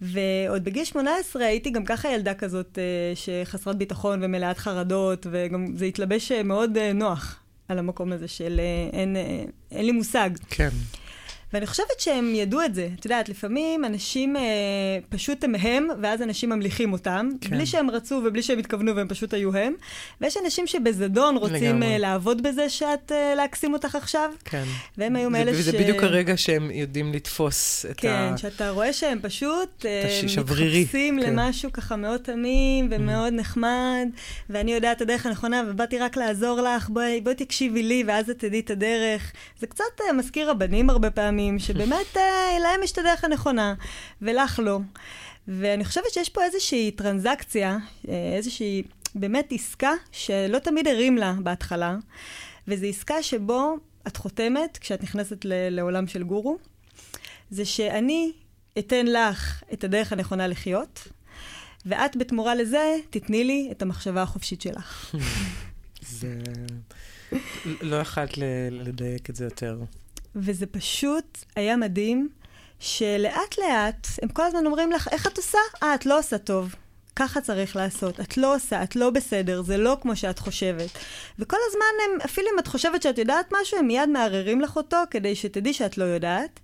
ועוד 0.00 0.64
בגיל 0.64 0.84
18 0.84 1.44
הייתי 1.44 1.70
גם 1.70 1.84
ככה 1.84 2.08
ילדה 2.08 2.34
כזאת 2.34 2.78
אה, 2.78 3.12
שחסרת 3.14 3.76
ביטחון 3.76 4.18
ומלאת 4.22 4.58
חרדות, 4.58 5.26
וגם 5.30 5.76
זה 5.76 5.84
התלבש 5.84 6.32
אה, 6.32 6.42
מאוד 6.42 6.76
אה, 6.76 6.92
נוח 6.92 7.40
על 7.68 7.78
המקום 7.78 8.12
הזה 8.12 8.28
של 8.28 8.60
אה, 8.60 8.98
אין, 8.98 9.16
אה, 9.16 9.44
אין 9.70 9.86
לי 9.86 9.92
מושג. 9.92 10.30
כן. 10.50 10.68
ואני 11.52 11.66
חושבת 11.66 11.86
שהם 12.00 12.34
ידעו 12.34 12.62
את 12.64 12.74
זה. 12.74 12.88
את 13.00 13.04
יודעת, 13.04 13.28
לפעמים 13.28 13.84
אנשים 13.84 14.36
אה, 14.36 14.42
פשוט 15.08 15.44
הם 15.44 15.54
הם, 15.54 15.88
ואז 16.02 16.22
אנשים 16.22 16.48
ממליכים 16.50 16.92
אותם, 16.92 17.28
כן. 17.40 17.48
כן. 17.50 17.56
בלי 17.56 17.66
שהם 17.66 17.90
רצו 17.90 18.22
ובלי 18.24 18.42
שהם 18.42 18.58
התכוונו, 18.58 18.96
והם 18.96 19.08
פשוט 19.08 19.34
היו 19.34 19.56
הם. 19.56 19.74
ויש 20.20 20.36
אנשים 20.44 20.66
שבזדון 20.66 21.36
רוצים. 21.36 21.82
אה, 21.82 21.98
לעבוד 21.98 22.42
בזה 22.42 22.68
שאת, 22.68 23.12
אה, 23.12 23.34
להקסים 23.36 23.72
אותך 23.72 23.94
עכשיו, 23.94 24.30
כן. 24.44 24.64
והם 24.98 25.16
היו 25.16 25.24
זה- 25.24 25.30
מאלה 25.30 25.50
וזה 25.54 25.72
ש... 25.72 25.74
בדיוק 25.74 26.02
הרגע 26.02 26.36
שהם 26.36 26.70
יודעים 26.70 27.12
לתפוס 27.12 27.86
את 27.90 27.96
כן, 28.00 28.30
ה... 28.34 28.38
שאתה 28.38 28.70
רואה 28.70 28.92
שהם 28.92 29.18
פשוט 29.22 29.86
אה, 29.86 30.04
הש- 30.06 30.34
שברירי, 30.34 30.80
מתחפשים 30.80 31.20
כן. 31.22 31.32
למשהו 31.36 31.72
ככה 31.72 31.96
מאוד 31.96 32.20
תמים 32.20 32.88
ומאוד 32.90 33.32
נחמד, 33.32 34.08
ואני 34.50 34.72
יודעת 34.72 34.96
את 34.96 35.02
הדרך 35.02 35.26
הנכונה, 35.26 35.62
ובאתי 35.68 35.98
רק 35.98 36.16
לעזור 36.16 36.60
לך, 36.60 36.88
בואי, 36.88 37.20
בואי 37.20 37.34
תקשיבי 37.34 37.82
לי, 37.82 38.04
ואז 38.06 38.30
את 38.30 38.38
תדעי 38.38 38.60
את 38.60 38.70
הדרך. 38.70 39.32
זה 39.58 39.66
קצת 39.66 39.84
אה, 40.08 40.12
מזכיר 40.12 40.50
רבנים 40.50 40.90
הרבה 40.90 41.10
פעמים, 41.10 41.39
שבאמת 41.58 42.16
אה, 42.16 42.58
להם 42.62 42.82
יש 42.82 42.92
את 42.92 42.98
הדרך 42.98 43.24
הנכונה, 43.24 43.74
ולך 44.22 44.60
לא. 44.64 44.78
ואני 45.48 45.84
חושבת 45.84 46.10
שיש 46.12 46.28
פה 46.28 46.44
איזושהי 46.44 46.90
טרנזקציה, 46.90 47.78
אה, 48.08 48.32
איזושהי 48.36 48.82
באמת 49.14 49.52
עסקה 49.52 49.92
שלא 50.12 50.58
תמיד 50.58 50.88
הרים 50.88 51.18
לה 51.18 51.34
בהתחלה, 51.42 51.96
וזו 52.68 52.86
עסקה 52.86 53.22
שבו 53.22 53.76
את 54.06 54.16
חותמת, 54.16 54.78
כשאת 54.80 55.02
נכנסת 55.02 55.44
ל- 55.44 55.68
לעולם 55.68 56.06
של 56.06 56.22
גורו, 56.22 56.58
זה 57.50 57.64
שאני 57.64 58.32
אתן 58.78 59.06
לך 59.06 59.62
את 59.72 59.84
הדרך 59.84 60.12
הנכונה 60.12 60.46
לחיות, 60.46 61.08
ואת 61.86 62.16
בתמורה 62.16 62.54
לזה 62.54 62.96
תתני 63.10 63.44
לי 63.44 63.68
את 63.70 63.82
המחשבה 63.82 64.22
החופשית 64.22 64.62
שלך. 64.62 65.14
זה... 66.18 66.38
לא 67.80 67.96
יכלת 67.96 68.38
לדייק 68.70 69.30
את 69.30 69.36
זה 69.36 69.44
יותר. 69.44 69.78
וזה 70.36 70.66
פשוט 70.66 71.38
היה 71.56 71.76
מדהים, 71.76 72.28
שלאט 72.78 73.58
לאט 73.58 74.06
הם 74.22 74.28
כל 74.28 74.42
הזמן 74.42 74.66
אומרים 74.66 74.92
לך, 74.92 75.08
איך 75.12 75.26
את 75.26 75.36
עושה? 75.36 75.58
אה, 75.82 75.94
את 75.94 76.06
לא 76.06 76.18
עושה 76.18 76.38
טוב. 76.38 76.74
ככה 77.16 77.40
צריך 77.40 77.76
לעשות. 77.76 78.20
את 78.20 78.36
לא 78.36 78.54
עושה, 78.54 78.82
את 78.82 78.96
לא 78.96 79.10
בסדר, 79.10 79.62
זה 79.62 79.76
לא 79.76 79.96
כמו 80.02 80.16
שאת 80.16 80.38
חושבת. 80.38 80.90
וכל 81.38 81.56
הזמן 81.68 81.84
הם, 82.04 82.20
אפילו 82.24 82.48
אם 82.54 82.58
את 82.58 82.66
חושבת 82.66 83.02
שאת 83.02 83.18
יודעת 83.18 83.52
משהו, 83.60 83.78
הם 83.78 83.86
מיד 83.86 84.08
מערערים 84.08 84.60
לך 84.60 84.76
אותו 84.76 84.96
כדי 85.10 85.34
שתדעי 85.34 85.72
שאת 85.72 85.98
לא 85.98 86.04
יודעת. 86.04 86.60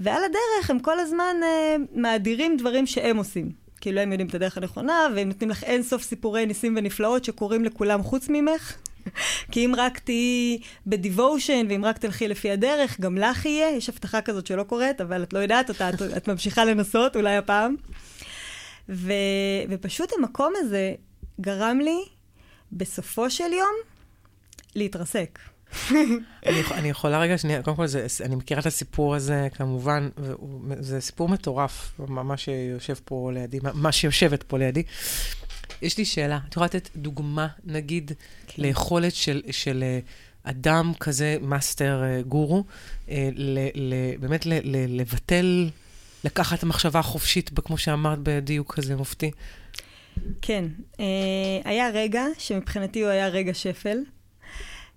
ועל 0.00 0.24
הדרך 0.24 0.70
הם 0.70 0.78
כל 0.78 0.98
הזמן 0.98 1.36
אה, 1.42 1.76
מאדירים 1.94 2.56
דברים 2.56 2.86
שהם 2.86 3.16
עושים. 3.16 3.52
כאילו 3.80 4.00
הם 4.00 4.12
יודעים 4.12 4.28
את 4.28 4.34
הדרך 4.34 4.56
הנכונה, 4.56 5.06
והם 5.14 5.28
נותנים 5.28 5.50
לך 5.50 5.64
אין 5.64 5.82
סוף 5.82 6.02
סיפורי 6.02 6.46
ניסים 6.46 6.74
ונפלאות 6.76 7.24
שקורים 7.24 7.64
לכולם 7.64 8.02
חוץ 8.02 8.26
ממך. 8.28 8.76
כי 9.52 9.64
אם 9.66 9.74
רק 9.76 9.98
תהיי 9.98 10.58
בדיבושן, 10.86 11.66
ואם 11.70 11.84
רק 11.84 11.98
תלכי 11.98 12.28
לפי 12.28 12.50
הדרך, 12.50 13.00
גם 13.00 13.18
לך 13.18 13.46
יהיה. 13.46 13.70
יש 13.76 13.88
הבטחה 13.88 14.20
כזאת 14.20 14.46
שלא 14.46 14.62
קורית, 14.62 15.00
אבל 15.00 15.22
את 15.22 15.32
לא 15.32 15.38
יודעת 15.38 15.68
אותה, 15.68 15.88
את, 15.88 16.02
את 16.16 16.28
ממשיכה 16.28 16.64
לנסות, 16.64 17.16
אולי 17.16 17.36
הפעם. 17.36 17.76
ו, 18.88 19.12
ופשוט 19.70 20.12
המקום 20.18 20.52
הזה 20.58 20.94
גרם 21.40 21.80
לי, 21.80 21.98
בסופו 22.72 23.30
של 23.30 23.52
יום, 23.52 23.74
להתרסק. 24.76 25.38
אני, 25.90 26.62
אני 26.70 26.88
יכולה 26.90 27.20
רגע 27.20 27.38
שנייה, 27.38 27.62
קודם 27.62 27.76
כל, 27.76 27.86
זה, 27.86 28.06
אני 28.24 28.36
מכירה 28.36 28.60
את 28.60 28.66
הסיפור 28.66 29.14
הזה, 29.14 29.48
כמובן, 29.54 30.08
וזה 30.68 31.00
סיפור 31.00 31.28
מטורף, 31.28 32.00
מה 32.08 32.36
שיושב 32.36 32.94
פה 33.04 33.30
לידי, 33.34 33.58
מה- 33.62 33.70
מה 33.74 33.92
שיושבת 33.92 34.42
פה 34.42 34.58
לידי. 34.58 34.82
יש 35.82 35.98
לי 35.98 36.04
שאלה, 36.04 36.38
את 36.48 36.52
יכולה 36.52 36.66
לתת 36.66 36.88
דוגמה, 36.96 37.48
נגיד, 37.64 38.12
כן. 38.46 38.62
ליכולת 38.62 39.14
של, 39.14 39.42
של 39.50 39.82
אה, 39.82 39.98
אדם 40.42 40.92
כזה, 41.00 41.36
מאסטר 41.40 42.02
אה, 42.02 42.22
גורו, 42.22 42.64
אה, 43.08 43.28
ל, 43.34 43.58
ל, 43.74 43.94
באמת 44.20 44.46
ל, 44.46 44.52
ל, 44.52 45.00
לבטל, 45.00 45.70
לקחת 46.24 46.58
את 46.58 46.62
המחשבה 46.62 46.98
החופשית, 46.98 47.50
כמו 47.64 47.78
שאמרת, 47.78 48.18
בדיוק 48.22 48.74
כזה 48.74 48.96
מופתי. 48.96 49.30
כן, 50.42 50.64
היה 51.64 51.90
רגע 51.94 52.24
שמבחינתי 52.38 53.00
הוא 53.00 53.10
היה 53.10 53.28
רגע 53.28 53.54
שפל, 53.54 53.98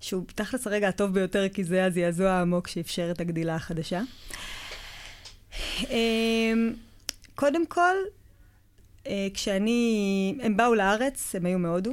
שהוא 0.00 0.24
תכלס 0.34 0.66
הרגע 0.66 0.88
הטוב 0.88 1.14
ביותר, 1.14 1.48
כי 1.48 1.64
זה 1.64 1.84
הזעזוע 1.84 2.30
העמוק 2.30 2.68
שאפשר 2.68 3.10
את 3.10 3.20
הגדילה 3.20 3.54
החדשה. 3.54 4.00
קודם 7.34 7.66
כל, 7.66 7.94
כשאני, 9.34 10.34
הם 10.42 10.56
באו 10.56 10.74
לארץ, 10.74 11.34
הם 11.34 11.46
היו 11.46 11.58
מהודו. 11.58 11.92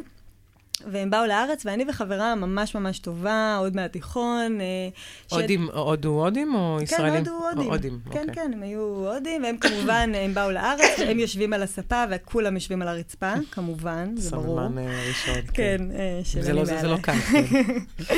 והם 0.92 1.10
באו 1.10 1.26
לארץ, 1.26 1.66
ואני 1.66 1.86
וחברה 1.90 2.36
ממש 2.36 2.76
ממש 2.76 3.00
טובה, 3.00 3.58
עוד 3.60 3.76
מהתיכון. 3.76 4.62
אה, 4.62 4.90
הודים, 5.32 5.70
הודו 5.74 6.10
הודים 6.10 6.56
או 6.56 6.76
כן, 6.78 6.84
ישראלים? 6.84 7.26
כן, 7.26 7.32
הודו 7.32 7.64
הודים. 7.72 8.00
כן, 8.12 8.20
אוקיי. 8.20 8.36
כן, 8.36 8.52
הם 8.54 8.64
היו 8.64 8.82
הודים, 9.14 9.44
והם 9.44 9.58
כמובן, 9.58 10.12
הם 10.16 10.34
באו 10.34 10.52
לארץ, 10.52 11.00
הם 11.10 11.20
יושבים 11.20 11.54
על 11.54 11.64
הספה, 11.64 12.04
וכולם 12.12 12.56
יושבים 12.56 12.82
על 12.82 12.88
הרצפה, 12.88 13.34
כמובן, 13.52 14.14
זה 14.18 14.32
ברור. 14.36 14.60
סממן 14.60 14.78
אה, 14.78 15.04
ראשון. 15.08 15.42
כן, 15.54 15.82
אה, 15.92 16.22
של 16.24 16.42
זה 16.42 16.54
לא- 16.54 16.66
זה-. 16.66 16.88
לא 16.88 16.98
קל. 17.02 17.12
כן. 17.14 17.64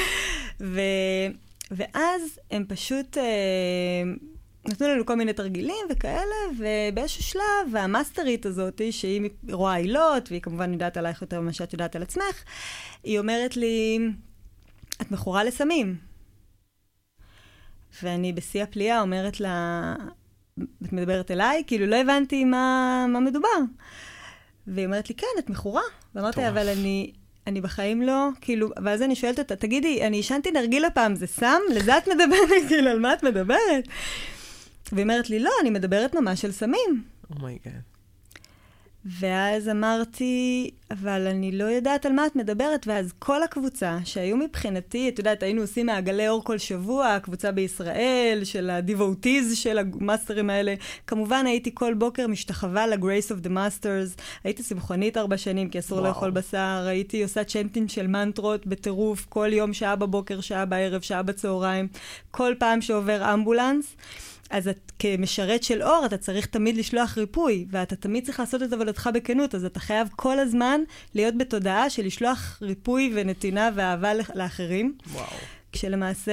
ו- 0.61 1.27
ואז 1.71 2.21
הם 2.51 2.65
פשוט 2.67 3.17
אה, 3.17 3.23
נתנו 4.65 4.87
לנו 4.87 5.05
כל 5.05 5.15
מיני 5.15 5.33
תרגילים 5.33 5.85
וכאלה, 5.89 6.35
ובאיזשהו 6.57 7.23
שלב, 7.23 7.75
המאסטרית 7.75 8.45
הזאת, 8.45 8.81
שהיא 8.91 9.29
רואה 9.51 9.75
עילות, 9.75 10.29
והיא 10.29 10.41
כמובן 10.41 10.73
יודעת 10.73 10.97
עלייך 10.97 11.21
יותר 11.21 11.41
ממה 11.41 11.53
שאת 11.53 11.73
יודעת 11.73 11.95
על 11.95 12.01
עצמך, 12.01 12.43
היא 13.03 13.19
אומרת 13.19 13.57
לי, 13.57 13.99
את 15.01 15.11
מכורה 15.11 15.43
לסמים. 15.43 15.95
ואני 18.03 18.33
בשיא 18.33 18.63
הפליאה 18.63 19.01
אומרת 19.01 19.39
לה, 19.39 19.95
את 20.85 20.93
מדברת 20.93 21.31
אליי? 21.31 21.63
כאילו, 21.67 21.85
לא 21.85 21.95
הבנתי 21.95 22.45
מה, 22.45 23.05
מה 23.09 23.19
מדובר. 23.19 23.47
והיא 24.67 24.85
אומרת 24.85 25.09
לי, 25.09 25.15
כן, 25.15 25.27
את 25.39 25.49
מכורה. 25.49 25.81
ואמרתי. 26.15 26.47
אבל 26.47 26.69
אני, 26.69 27.11
אני 27.47 27.61
בחיים 27.61 28.01
לא, 28.01 28.27
כאילו, 28.41 28.69
ואז 28.85 29.01
אני 29.01 29.15
שואלת 29.15 29.39
אותה, 29.39 29.55
תגידי, 29.55 30.07
אני 30.07 30.17
עישנתי 30.17 30.51
נרגילה 30.51 30.89
פעם, 30.89 31.15
זה 31.15 31.27
סם? 31.27 31.59
לזה 31.75 31.97
את 31.97 32.07
מדברת? 32.07 32.49
כאילו, 32.67 32.89
על 32.89 32.99
מה 32.99 33.13
את 33.13 33.23
מדברת? 33.23 33.87
והיא 34.93 35.03
אומרת 35.03 35.29
לי, 35.29 35.39
לא, 35.39 35.51
אני 35.61 35.69
מדברת 35.69 36.15
ממש 36.15 36.45
על 36.45 36.51
סמים. 36.51 37.03
oh 37.35 37.47
my 37.47 37.58
God. 37.58 37.81
ואז 39.05 39.69
אמרתי, 39.69 40.71
אבל 40.91 41.27
אני 41.27 41.51
לא 41.51 41.63
יודעת 41.63 42.05
על 42.05 42.11
מה 42.11 42.25
את 42.25 42.35
מדברת, 42.35 42.87
ואז 42.87 43.13
כל 43.19 43.43
הקבוצה, 43.43 43.97
שהיו 44.03 44.37
מבחינתי, 44.37 45.09
את 45.09 45.19
יודעת, 45.19 45.43
היינו 45.43 45.61
עושים 45.61 45.85
מעגלי 45.85 46.29
אור 46.29 46.43
כל 46.43 46.57
שבוע, 46.57 47.07
הקבוצה 47.07 47.51
בישראל, 47.51 48.41
של 48.43 48.69
ה-devotees 48.69 49.55
של 49.55 49.77
המאסטרים 49.77 50.49
האלה. 50.49 50.75
כמובן, 51.07 51.45
הייתי 51.45 51.71
כל 51.73 51.93
בוקר 51.93 52.27
משתחווה 52.27 52.87
ל-Grace 52.87 53.31
of 53.31 53.45
the 53.45 53.49
Masters, 53.49 54.21
הייתי 54.43 54.63
צמחונית 54.63 55.17
ארבע 55.17 55.37
שנים, 55.37 55.69
כי 55.69 55.79
אסור 55.79 55.97
וואו. 55.97 56.09
לאכול 56.09 56.29
בשר, 56.31 56.85
הייתי 56.87 57.23
עושה 57.23 57.43
chanting 57.43 57.87
של 57.87 58.07
מנטרות 58.07 58.67
בטירוף, 58.67 59.25
כל 59.29 59.49
יום, 59.53 59.73
שעה 59.73 59.95
בבוקר, 59.95 60.41
שעה 60.41 60.65
בערב, 60.65 61.01
שעה 61.01 61.23
בצהריים, 61.23 61.87
כל 62.31 62.53
פעם 62.59 62.81
שעובר 62.81 63.33
אמבולנס. 63.33 63.95
אז 64.49 64.67
את 64.67 64.91
כמשרת 64.99 65.63
של 65.63 65.83
אור, 65.83 66.05
אתה 66.05 66.17
צריך 66.17 66.45
תמיד 66.45 66.77
לשלוח 66.77 67.17
ריפוי, 67.17 67.65
ואתה 67.69 67.95
תמיד 67.95 68.25
צריך 68.25 68.39
לעשות 68.39 68.63
את 68.63 68.73
עבודתך 68.73 69.09
בכנות, 69.13 69.55
אז 69.55 69.65
אתה 69.65 69.79
חייב 69.79 70.09
כל 70.15 70.39
הזמן 70.39 70.80
להיות 71.15 71.37
בתודעה 71.37 71.89
של 71.89 72.05
לשלוח 72.05 72.59
ריפוי 72.61 73.11
ונתינה 73.15 73.69
ואהבה 73.75 74.13
לאח- 74.13 74.35
לאחרים, 74.35 74.97
וואו. 75.11 75.25
כשלמעשה 75.71 76.31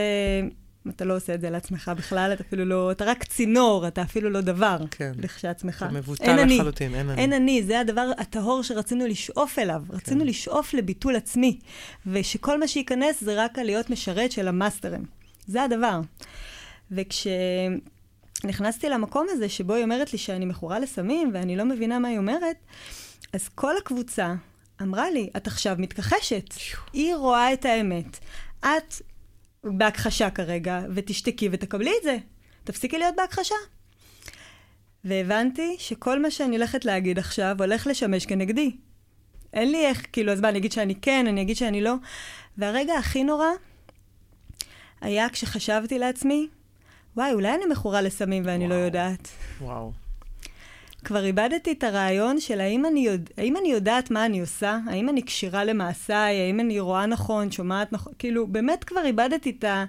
אתה 0.89 1.05
לא 1.05 1.17
עושה 1.17 1.35
את 1.35 1.41
זה 1.41 1.51
לעצמך 1.51 1.91
בכלל, 1.97 2.33
אתה 2.33 2.45
אפילו 2.49 2.65
לא, 2.65 2.93
אתה 2.93 3.05
רק 3.05 3.25
צינור, 3.25 3.89
אתה 3.89 4.03
אפילו 4.03 4.31
לא 4.31 4.41
דבר 4.41 4.77
כן. 4.91 5.13
לכשעצמך. 5.19 5.85
אתה 5.89 5.93
מבוטל. 5.95 6.45
לחלוטין, 6.45 6.95
אין 6.95 7.11
אני. 7.11 7.21
אין 7.23 7.33
אני, 7.33 7.63
זה 7.63 7.81
הדבר 7.81 8.11
הטהור 8.19 8.63
שרצינו 8.63 9.07
לשאוף 9.07 9.59
אליו. 9.59 9.83
רצינו 9.91 10.25
לשאוף 10.25 10.75
לביטול 10.75 11.17
עצמי, 11.17 11.59
ושכל 12.07 12.61
מה 12.61 12.69
שייכנס 12.69 13.25
זה 13.25 13.45
רק 13.45 13.59
על 13.59 13.67
להיות 13.67 13.91
משרת 13.91 14.33
של 14.33 14.49
המאסטרים. 14.49 15.05
זה 15.47 15.63
הדבר. 15.63 16.01
וכשנכנסתי 16.91 18.89
למקום 18.89 19.27
הזה 19.31 19.49
שבו 19.49 19.75
היא 19.75 19.85
אומרת 19.85 20.13
לי 20.13 20.19
שאני 20.19 20.45
מכורה 20.45 20.79
לסמים 20.79 21.31
ואני 21.35 21.57
לא 21.57 21.65
מבינה 21.65 21.99
מה 21.99 22.09
היא 22.09 22.19
אומרת, 22.19 22.57
אז 23.33 23.49
כל 23.49 23.77
הקבוצה 23.77 24.35
אמרה 24.83 25.11
לי, 25.11 25.31
את 25.37 25.47
עכשיו 25.47 25.77
מתכחשת. 25.79 26.55
היא 26.93 27.15
רואה 27.15 27.53
את 27.53 27.65
האמת. 27.65 28.19
את 28.61 28.95
בהכחשה 29.65 30.31
כרגע, 30.31 30.81
ותשתקי 30.95 31.49
ותקבלי 31.53 31.91
את 31.99 32.03
זה. 32.03 32.17
תפסיקי 32.65 32.99
להיות 32.99 33.15
בהכחשה. 33.17 33.55
והבנתי 35.05 35.77
שכל 35.79 36.23
מה 36.23 36.31
שאני 36.31 36.57
הולכת 36.57 36.85
להגיד 36.85 37.19
עכשיו 37.19 37.57
הולך 37.59 37.87
לשמש 37.87 38.27
כנגדי. 38.27 38.77
אין 39.53 39.71
לי 39.71 39.87
איך, 39.87 40.07
כאילו, 40.13 40.33
אז 40.33 40.41
מה, 40.41 40.49
אני 40.49 40.59
אגיד 40.59 40.73
שאני 40.73 40.95
כן, 40.95 41.27
אני 41.29 41.43
אגיד 41.43 41.57
שאני 41.57 41.81
לא. 41.81 41.95
והרגע 42.59 42.95
הכי 42.95 43.25
נורא 43.25 43.47
היה 45.01 45.29
כשחשבתי 45.29 45.99
לעצמי, 45.99 46.49
וואי, 47.17 47.33
אולי 47.33 47.55
אני 47.55 47.67
מכורה 47.67 48.01
לסמים 48.03 48.43
ואני 48.47 48.69
לא 48.69 48.75
וואו. 48.75 48.85
יודעת. 48.85 49.29
וואו. 49.61 49.93
כבר 51.09 51.25
איבדתי 51.25 51.73
את 51.73 51.85
הרעיון 51.85 52.41
של 52.41 52.61
האם 52.61 52.87
אני, 52.87 53.01
יודע, 53.01 53.33
האם 53.39 53.57
אני 53.57 53.69
יודעת 53.69 54.11
מה 54.11 54.27
אני 54.27 54.41
עושה, 54.41 54.79
האם 54.87 55.09
אני 55.09 55.23
כשירה 55.23 55.65
למעשיי, 55.65 56.41
האם 56.41 56.61
אני 56.61 56.81
רואה 56.81 57.07
נכון, 57.07 57.51
שומעת 57.51 57.93
נכון, 57.93 58.13
כאילו, 58.19 58.47
באמת 58.47 58.85
כבר 58.85 59.05
איבדתי 59.05 59.51
את, 59.59 59.65
ה, 59.65 59.85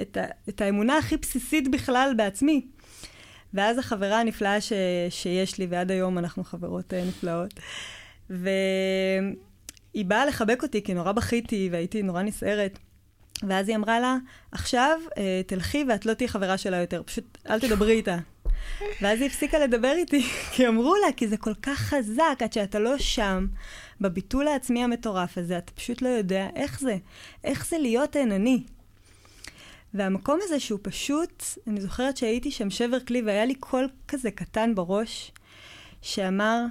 את, 0.00 0.16
ה, 0.16 0.24
את 0.48 0.60
האמונה 0.60 0.98
הכי 0.98 1.16
בסיסית 1.16 1.70
בכלל 1.70 2.12
בעצמי. 2.16 2.66
ואז 3.54 3.78
החברה 3.78 4.20
הנפלאה 4.20 4.60
ש, 4.60 4.72
שיש 5.10 5.58
לי, 5.58 5.66
ועד 5.70 5.90
היום 5.90 6.18
אנחנו 6.18 6.44
חברות 6.44 6.94
אה, 6.94 7.04
נפלאות, 7.04 7.54
והיא 8.30 10.04
באה 10.06 10.26
לחבק 10.26 10.62
אותי, 10.62 10.82
כי 10.82 10.94
נורא 10.94 11.12
בכיתי 11.12 11.68
והייתי 11.72 12.02
נורא 12.02 12.22
נסערת. 12.22 12.78
ואז 13.48 13.68
היא 13.68 13.76
אמרה 13.76 14.00
לה, 14.00 14.16
עכשיו 14.52 14.98
אה, 15.18 15.40
תלכי 15.46 15.84
ואת 15.88 16.06
לא 16.06 16.14
תהיי 16.14 16.28
חברה 16.28 16.58
שלה 16.58 16.76
יותר, 16.76 17.02
פשוט 17.02 17.38
אל 17.50 17.60
תדברי 17.60 17.92
איתה. 17.92 18.16
ואז 19.00 19.20
היא 19.20 19.26
הפסיקה 19.26 19.58
לדבר 19.58 19.92
איתי, 19.92 20.22
כי 20.52 20.68
אמרו 20.68 20.94
לה, 20.96 21.12
כי 21.12 21.28
זה 21.28 21.36
כל 21.36 21.54
כך 21.62 21.78
חזק, 21.78 22.38
עד 22.40 22.52
שאתה 22.52 22.78
לא 22.78 22.98
שם, 22.98 23.46
בביטול 24.00 24.48
העצמי 24.48 24.84
המטורף 24.84 25.38
הזה, 25.38 25.58
אתה 25.58 25.72
פשוט 25.72 26.02
לא 26.02 26.08
יודע 26.08 26.48
איך 26.56 26.80
זה, 26.80 26.96
איך 27.44 27.66
זה 27.66 27.78
להיות 27.78 28.16
אני. 28.16 28.62
והמקום 29.94 30.38
הזה 30.42 30.60
שהוא 30.60 30.78
פשוט, 30.82 31.44
אני 31.66 31.80
זוכרת 31.80 32.16
שהייתי 32.16 32.50
שם 32.50 32.70
שבר 32.70 33.00
כלי 33.00 33.22
והיה 33.22 33.44
לי 33.44 33.54
קול 33.54 33.88
כזה 34.08 34.30
קטן 34.30 34.74
בראש, 34.74 35.32
שאמר, 36.02 36.64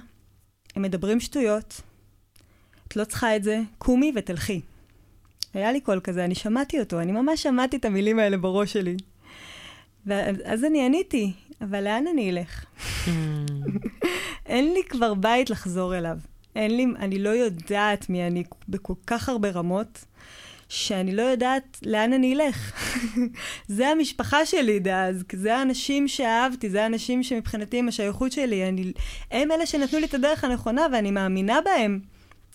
הם 0.76 0.82
מדברים 0.82 1.20
שטויות, 1.20 1.80
את 2.88 2.96
לא 2.96 3.04
צריכה 3.04 3.36
את 3.36 3.44
זה, 3.44 3.60
קומי 3.78 4.12
ותלכי. 4.14 4.60
היה 5.54 5.72
לי 5.72 5.80
קול 5.80 6.00
כזה, 6.00 6.24
אני 6.24 6.34
שמעתי 6.34 6.80
אותו, 6.80 7.00
אני 7.00 7.12
ממש 7.12 7.42
שמעתי 7.42 7.76
את 7.76 7.84
המילים 7.84 8.18
האלה 8.18 8.36
בראש 8.36 8.72
שלי. 8.72 8.96
ואז 10.06 10.64
אני 10.64 10.86
עניתי, 10.86 11.32
אבל 11.60 11.84
לאן 11.84 12.06
אני 12.06 12.30
אלך? 12.30 12.64
אין 14.46 14.72
לי 14.72 14.82
כבר 14.88 15.14
בית 15.14 15.50
לחזור 15.50 15.98
אליו. 15.98 16.18
אין 16.56 16.76
לי, 16.76 16.86
אני 16.98 17.18
לא 17.18 17.28
יודעת 17.28 18.10
מי 18.10 18.26
אני 18.26 18.44
בכל 18.68 18.94
כך 19.06 19.28
הרבה 19.28 19.50
רמות, 19.50 20.04
שאני 20.68 21.16
לא 21.16 21.22
יודעת 21.22 21.78
לאן 21.82 22.12
אני 22.12 22.34
אלך. 22.34 22.72
זה 23.76 23.88
המשפחה 23.88 24.46
שלי 24.46 24.78
דאז, 24.78 25.24
זה 25.32 25.56
האנשים 25.56 26.08
שאהבתי, 26.08 26.70
זה 26.70 26.82
האנשים 26.82 27.22
שמבחינתי 27.22 27.78
הם 27.78 27.88
השייכות 27.88 28.32
שלי. 28.32 28.68
אני, 28.68 28.92
הם 29.30 29.52
אלה 29.52 29.66
שנתנו 29.66 29.98
לי 29.98 30.06
את 30.06 30.14
הדרך 30.14 30.44
הנכונה, 30.44 30.86
ואני 30.92 31.10
מאמינה 31.10 31.60
בהם 31.60 32.00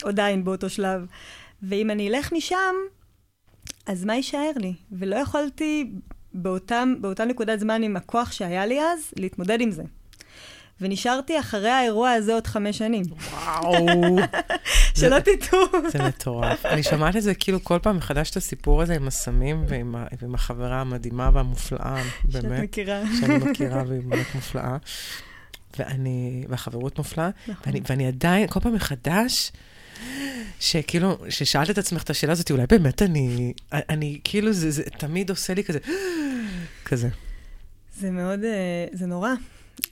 עדיין 0.04 0.44
באותו 0.44 0.70
שלב. 0.70 1.06
ואם 1.64 1.92
אני 1.92 2.10
אלך 2.10 2.34
משם, 2.34 2.76
אז 3.86 4.06
מה 4.06 4.16
יישאר 4.16 4.52
לי? 4.56 4.74
ולא 4.92 5.16
יכולתי 5.16 5.92
באותם, 6.34 6.94
באותה 7.02 7.26
נקודת 7.26 7.60
זמן 7.60 7.84
עם 7.84 7.96
הכוח 7.98 8.32
שהיה 8.32 8.66
לי 8.66 8.82
אז, 8.82 9.00
להתמודד 9.16 9.62
עם 9.62 9.72
זה. 9.72 9.84
ונשארתי 10.82 11.40
אחרי 11.40 11.70
האירוע 11.70 12.12
הזה 12.12 12.34
עוד 12.34 12.48
חמש 12.48 12.78
שנים. 12.78 13.04
וואו. 13.32 14.18
שלא 15.00 15.20
תטעו. 15.20 15.60
זה 15.92 16.04
מטורף. 16.08 16.66
אני 16.66 16.84
שומעת 16.84 17.16
את 17.16 17.24
זה 17.24 17.34
כאילו 17.36 17.64
כל 17.64 17.80
פעם 17.82 17.98
מחדש 17.98 18.30
את 18.32 18.38
הסיפור 18.38 18.82
הזה 18.82 18.96
עם 18.96 19.08
הסמים 19.08 19.64
ועם, 19.68 19.96
ה- 19.96 20.06
ועם 20.22 20.36
החברה 20.36 20.82
המדהימה 20.82 21.30
והמופלאה, 21.34 22.04
שאת 22.32 22.44
באמת, 22.46 22.64
מכירה. 22.64 23.02
שאני 23.20 23.38
מכירה 23.38 23.84
והיא 23.88 24.02
באמת 24.06 24.36
מופלאה. 24.36 24.78
ואני, 25.80 26.46
והחברות 26.50 26.98
מופלאה, 26.98 27.30
נכון. 27.48 27.64
ואני, 27.66 27.82
ואני 27.90 28.08
עדיין, 28.08 28.48
כל 28.48 28.60
פעם 28.60 28.74
מחדש, 28.74 29.52
שכאילו, 30.60 31.18
ששאלת 31.30 31.70
את 31.70 31.78
עצמך 31.78 32.04
את 32.04 32.10
השאלה 32.10 32.32
הזאת, 32.32 32.52
אולי 32.52 32.64
באמת 32.70 33.02
אני, 33.02 33.54
אני 33.72 34.20
כאילו, 34.24 34.54
זה, 34.54 34.72
זה 34.72 34.84
תמיד 34.84 35.30
עושה 35.30 35.54
לי 35.54 35.64
כזה, 35.64 35.80
כזה. 36.86 37.10
זה 37.98 38.12
מאוד, 38.12 38.44
אה, 38.44 38.86
זה 38.94 39.06
נורא. 39.06 39.30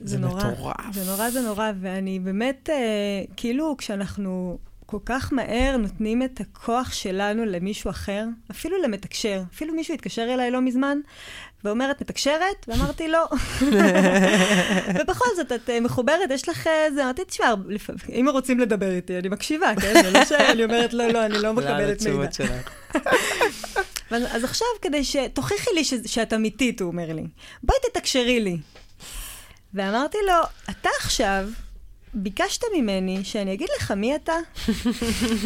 זה 0.00 0.18
נורא. 0.18 0.44
מטורף. 0.44 0.94
זה 0.94 1.04
נורא, 1.04 1.30
זה 1.30 1.40
נורא, 1.40 1.70
ואני 1.80 2.18
באמת, 2.18 2.70
אה, 2.70 3.24
כאילו, 3.36 3.76
כשאנחנו 3.78 4.58
כל 4.86 4.98
כך 5.04 5.32
מהר 5.32 5.76
נותנים 5.76 6.22
את 6.22 6.40
הכוח 6.40 6.92
שלנו 6.92 7.44
למישהו 7.44 7.90
אחר, 7.90 8.24
אפילו 8.50 8.82
למתקשר, 8.82 9.42
אפילו 9.54 9.74
מישהו 9.74 9.94
התקשר 9.94 10.22
אליי 10.34 10.50
לא 10.50 10.60
מזמן, 10.60 10.98
ואומרת, 11.64 12.00
מתקשרת? 12.00 12.66
ואמרתי, 12.68 13.08
לא. 13.08 13.26
ובכל 15.00 15.28
זאת, 15.36 15.52
את 15.52 15.70
אה, 15.70 15.80
מחוברת, 15.80 16.30
יש 16.30 16.48
לך 16.48 16.66
איזה, 16.66 17.04
אמרתי, 17.04 17.24
תשמע, 17.24 17.54
אם 18.08 18.28
רוצים 18.32 18.60
לדבר 18.60 18.90
איתי, 18.90 19.18
אני 19.18 19.28
מקשיבה, 19.28 19.72
כן? 19.80 20.02
זה 20.02 20.10
לא 20.10 20.24
שאני 20.24 20.64
אומרת, 20.64 20.92
לא, 20.92 21.06
לא, 21.06 21.26
אני 21.26 21.38
לא 21.38 21.52
מקבלת 21.52 21.78
מידע. 21.78 21.92
לתשובות 21.92 22.32
שלך. 22.32 22.50
אז 24.10 24.44
עכשיו, 24.44 24.66
כדי 24.82 25.04
ש... 25.04 25.16
תוכיחי 25.32 25.70
לי. 25.74 25.84
שאת 25.84 26.32
אמיתית, 26.32 26.80
הוא 26.80 26.90
אומר 26.90 27.12
לי. 27.12 27.26
בואי 27.62 27.78
תתקשרי 27.82 28.40
לי. 28.40 28.58
ואמרתי 29.74 30.18
לו, 30.26 30.34
אתה 30.70 30.88
עכשיו 31.00 31.48
ביקשת 32.14 32.62
ממני 32.76 33.24
שאני 33.24 33.52
אגיד 33.52 33.68
לך 33.76 33.90
מי 33.90 34.16
אתה. 34.16 34.32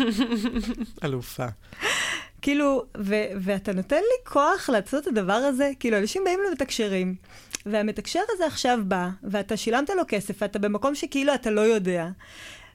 אלופה. 1.05 1.47
כאילו, 2.45 2.85
ו- 2.99 3.31
ואתה 3.41 3.73
נותן 3.73 3.97
לי 3.97 4.33
כוח 4.33 4.71
לעשות 4.73 5.03
את 5.03 5.07
הדבר 5.07 5.33
הזה? 5.33 5.71
כאילו, 5.81 5.99
אנשים 5.99 6.23
באים 6.25 6.39
למתקשרים, 6.49 7.15
והמתקשר 7.67 8.21
הזה 8.35 8.47
עכשיו 8.47 8.79
בא, 8.85 9.09
ואתה 9.23 9.57
שילמת 9.57 9.91
לו 9.91 10.03
כסף, 10.09 10.43
ואתה 10.43 10.59
במקום 10.59 10.95
שכאילו 10.95 11.35
אתה 11.35 11.51
לא 11.51 11.61
יודע. 11.61 12.09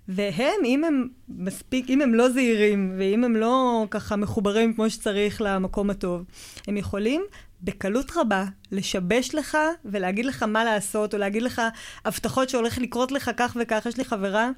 והם, 0.07 0.65
אם 0.65 0.83
הם 0.83 1.07
מספיק, 1.29 1.89
אם 1.89 2.01
הם 2.01 2.13
לא 2.13 2.29
זהירים, 2.29 2.93
ואם 2.97 3.23
הם 3.23 3.35
לא 3.35 3.85
ככה 3.91 4.15
מחוברים 4.15 4.73
כמו 4.73 4.89
שצריך 4.89 5.41
למקום 5.41 5.89
הטוב, 5.89 6.23
הם 6.67 6.77
יכולים 6.77 7.25
בקלות 7.61 8.11
רבה 8.15 8.45
לשבש 8.71 9.35
לך 9.35 9.57
ולהגיד 9.85 10.25
לך 10.25 10.43
מה 10.43 10.63
לעשות, 10.63 11.13
או 11.13 11.19
להגיד 11.19 11.43
לך 11.43 11.61
הבטחות 12.05 12.49
שהולך 12.49 12.77
לקרות 12.77 13.11
לך 13.11 13.31
כך 13.37 13.57
וכך. 13.61 13.85
יש 13.85 13.97
לי 13.97 14.05
חברה 14.05 14.49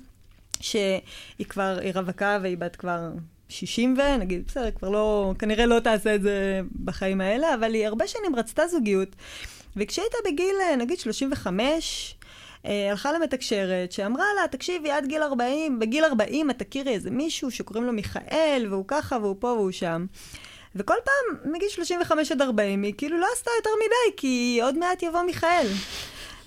שהיא 0.60 1.46
כבר, 1.50 1.78
היא 1.82 1.92
רווקה 1.96 2.38
והיא 2.42 2.58
בת 2.58 2.76
כבר 2.76 3.10
60 3.52 3.96
ו... 3.98 4.18
נגיד, 4.18 4.44
בסדר, 4.48 4.72
כבר 4.72 4.90
לא, 4.90 5.34
כנראה 5.40 5.66
לא 5.66 5.80
תעשה 5.80 6.16
את 6.16 6.22
זה 6.22 6.62
בחיים 6.84 7.22
האלה, 7.22 7.54
אבל 7.54 7.74
היא 7.74 7.88
הרבה 7.88 8.08
שנים 8.08 8.36
רצתה 8.36 8.68
זוגיות. 8.68 9.16
וכשהיא 9.76 10.04
הייתה 10.04 10.18
בגיל, 10.26 10.56
נגיד, 10.78 11.00
35, 11.00 12.16
אה, 12.66 12.92
הלכה 12.92 13.12
למתקשרת, 13.12 13.92
שאמרה 13.92 14.26
לה, 14.42 14.48
תקשיבי, 14.48 14.92
עד 14.92 15.06
גיל 15.06 15.24
40, 15.24 15.80
בגיל 15.80 16.04
40 16.04 16.50
את 16.50 16.60
תכירי 16.60 16.94
איזה 16.94 17.12
מישהו 17.12 17.52
שקוראים 17.52 17.86
לו 17.86 17.94
מיכאל, 17.94 18.68
והוא 18.70 18.86
ככה, 18.88 19.18
והוא 19.22 19.36
פה 19.40 19.48
והוא 19.48 19.72
שם. 19.72 20.06
וכל 20.76 20.96
פעם, 21.04 21.52
מגיל 21.54 21.70
35 21.70 22.32
עד 22.32 22.42
40, 22.42 22.84
היא 22.84 22.94
כאילו 22.98 23.18
לא 23.18 23.28
עשתה 23.34 23.52
יותר 23.60 23.70
מדי, 23.86 24.18
כי 24.18 24.60
עוד 24.64 24.78
מעט 24.78 25.04
יבוא 25.04 25.22
מיכאל. 25.22 25.68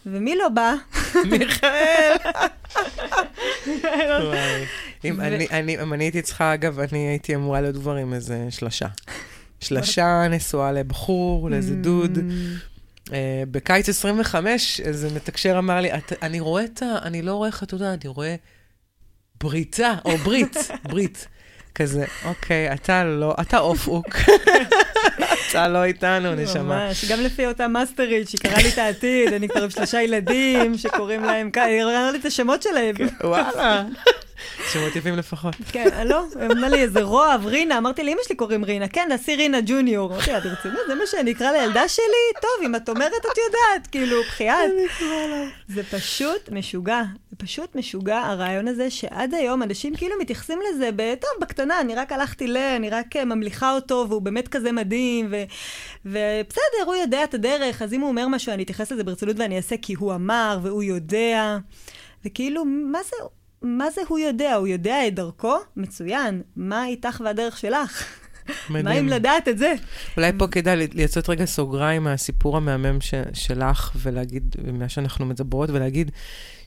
ומי 0.07 0.37
לא 0.37 0.49
בא? 0.49 0.75
מיכאל. 1.31 2.17
אם 5.05 5.93
אני 5.93 6.05
הייתי 6.05 6.23
צריכה, 6.23 6.55
אגב, 6.55 6.81
אני 6.81 6.99
הייתי 7.09 7.35
אמורה 7.35 7.61
להיות 7.61 7.77
כבר 7.77 7.95
עם 7.95 8.15
איזה 8.15 8.47
שלושה. 8.51 8.87
שלושה 9.61 10.29
נשואה 10.31 10.73
לבחור, 10.73 11.51
לאיזה 11.51 11.75
דוד. 11.75 12.19
Uh, 13.09 13.11
בקיץ 13.51 13.89
25, 13.89 14.81
איזה 14.81 15.09
מתקשר 15.15 15.59
אמר 15.59 15.81
לי, 15.81 15.91
אני 16.23 16.41
רואה 16.41 16.65
את 16.65 16.83
ה... 16.83 16.99
אני 17.03 17.23
לא 17.23 17.35
רואה 17.35 17.51
חתונה, 17.51 17.95
אני 17.95 18.07
רואה 18.07 18.35
בריתה, 19.41 19.95
או 20.05 20.17
ברית, 20.17 20.57
ברית. 20.83 21.29
כזה, 21.75 22.05
אוקיי, 22.25 22.73
אתה 22.73 23.05
לא, 23.05 23.35
אתה 23.41 23.59
אוף-אוק. 23.59 24.17
אתה 25.55 25.69
לא 25.69 25.85
איתנו, 25.85 26.35
נשמה. 26.35 26.63
ממש, 26.63 27.05
גם 27.05 27.21
לפי 27.21 27.47
אותה 27.47 27.69
מאסטרית 27.69 28.29
שקראה 28.29 28.63
לי 28.63 28.69
את 28.69 28.79
העתיד, 28.79 29.33
אני 29.33 29.49
כבר 29.49 29.63
עם 29.63 29.71
שלושה 29.71 30.03
ילדים 30.03 30.79
שקוראים 30.79 31.25
להם, 31.25 31.51
היא 31.57 31.83
אמרה 31.83 32.11
לי 32.11 32.19
את 32.19 32.25
השמות 32.25 32.63
שלהם. 32.63 32.95
וואלה. 33.25 33.85
שמות 34.73 34.97
יפים 34.97 35.17
לפחות. 35.17 35.55
כן, 35.73 36.07
לא, 36.07 36.25
אמרה 36.53 36.69
לי 36.69 36.83
איזה 36.83 37.03
רועב, 37.03 37.47
רינה, 37.47 37.79
אמרתי 37.79 38.03
לאמא 38.03 38.21
שלי 38.27 38.37
קוראים 38.37 38.65
רינה, 38.65 38.89
כן, 38.89 39.09
נשיא 39.13 39.37
רינה 39.37 39.59
ג'וניור. 39.67 40.15
אמרתי 40.15 40.33
לה, 40.33 40.41
ברצינות, 40.41 40.81
זה 40.89 40.95
מה 40.95 41.07
שאני 41.07 41.33
אקרא 41.33 41.53
לילדה 41.53 41.89
שלי? 41.89 42.41
טוב, 42.43 42.51
אם 42.65 42.75
את 42.75 42.89
אומרת, 42.89 43.13
את 43.33 43.39
יודעת, 43.47 43.87
כאילו, 43.91 44.23
בחייאת. 44.23 44.71
זה 45.69 45.83
פשוט 45.91 46.49
משוגע, 46.53 47.03
זה 47.31 47.37
פשוט 47.37 47.77
משוגע, 47.77 48.19
הרעיון 48.19 48.69
הזה, 48.69 48.91
שעד 48.91 49.35
היום 49.35 49.63
אנשים 49.63 49.97
כאילו 49.97 50.15
מתייחסים 50.21 50.59
לזה 50.69 50.91
ב... 50.97 51.15
טוב, 51.15 51.31
בקטנה, 51.41 51.81
אני 51.81 51.95
רק 51.95 52.13
הלכתי 52.13 52.47
ל... 52.47 52.57
אני 52.57 52.91
רק 52.91 53.17
אה, 53.17 53.25
ממליכה 53.25 53.73
אותו, 53.75 54.07
והוא 54.09 54.23
באמת 54.23 54.49
כזה 54.49 54.73
מדהים, 54.73 55.27
ו... 55.31 55.43
ובסדר, 56.05 56.85
הוא 56.87 56.95
יודע 56.95 57.25
את 57.25 57.35
הדרך, 57.35 57.83
אז 57.83 57.93
אם 57.93 58.01
הוא 58.01 58.09
אומר 58.09 58.29
משהו, 58.29 58.53
אני 58.53 58.63
אתייחס 58.63 58.93
לזה 58.93 59.05
ברצינות 59.05 59.37
ואני 59.39 59.57
אעשה 59.57 59.77
כי 59.83 59.95
הוא 59.95 60.15
אמר, 60.15 60.59
והוא 60.63 60.83
יודע. 60.83 61.59
וכאילו, 62.25 62.65
מה 62.65 62.99
זה... 63.03 63.17
מה 63.65 63.91
זה 63.91 64.01
הוא 64.09 64.19
יודע? 64.19 64.55
הוא 64.55 64.67
יודע 64.67 65.07
את 65.07 65.15
דרכו? 65.15 65.57
מצוין. 65.77 66.43
מה 66.57 66.87
איתך 66.87 67.23
והדרך 67.25 67.59
שלך? 67.59 68.05
מדהים. 68.71 68.85
מה 68.85 68.93
אם 68.93 69.09
לדעת 69.09 69.49
את 69.49 69.59
זה? 69.59 69.75
אולי 70.17 70.33
פה 70.39 70.47
כדאי 70.47 70.87
לייצות 70.93 71.29
רגע 71.29 71.45
סוגריים 71.45 72.05
מהסיפור 72.05 72.57
המהמם 72.57 73.01
ש- 73.01 73.15
שלך, 73.33 73.91
ולהגיד, 73.97 74.57
מה 74.73 74.89
שאנחנו 74.89 75.27
מדברות, 75.27 75.71
ולהגיד 75.71 76.11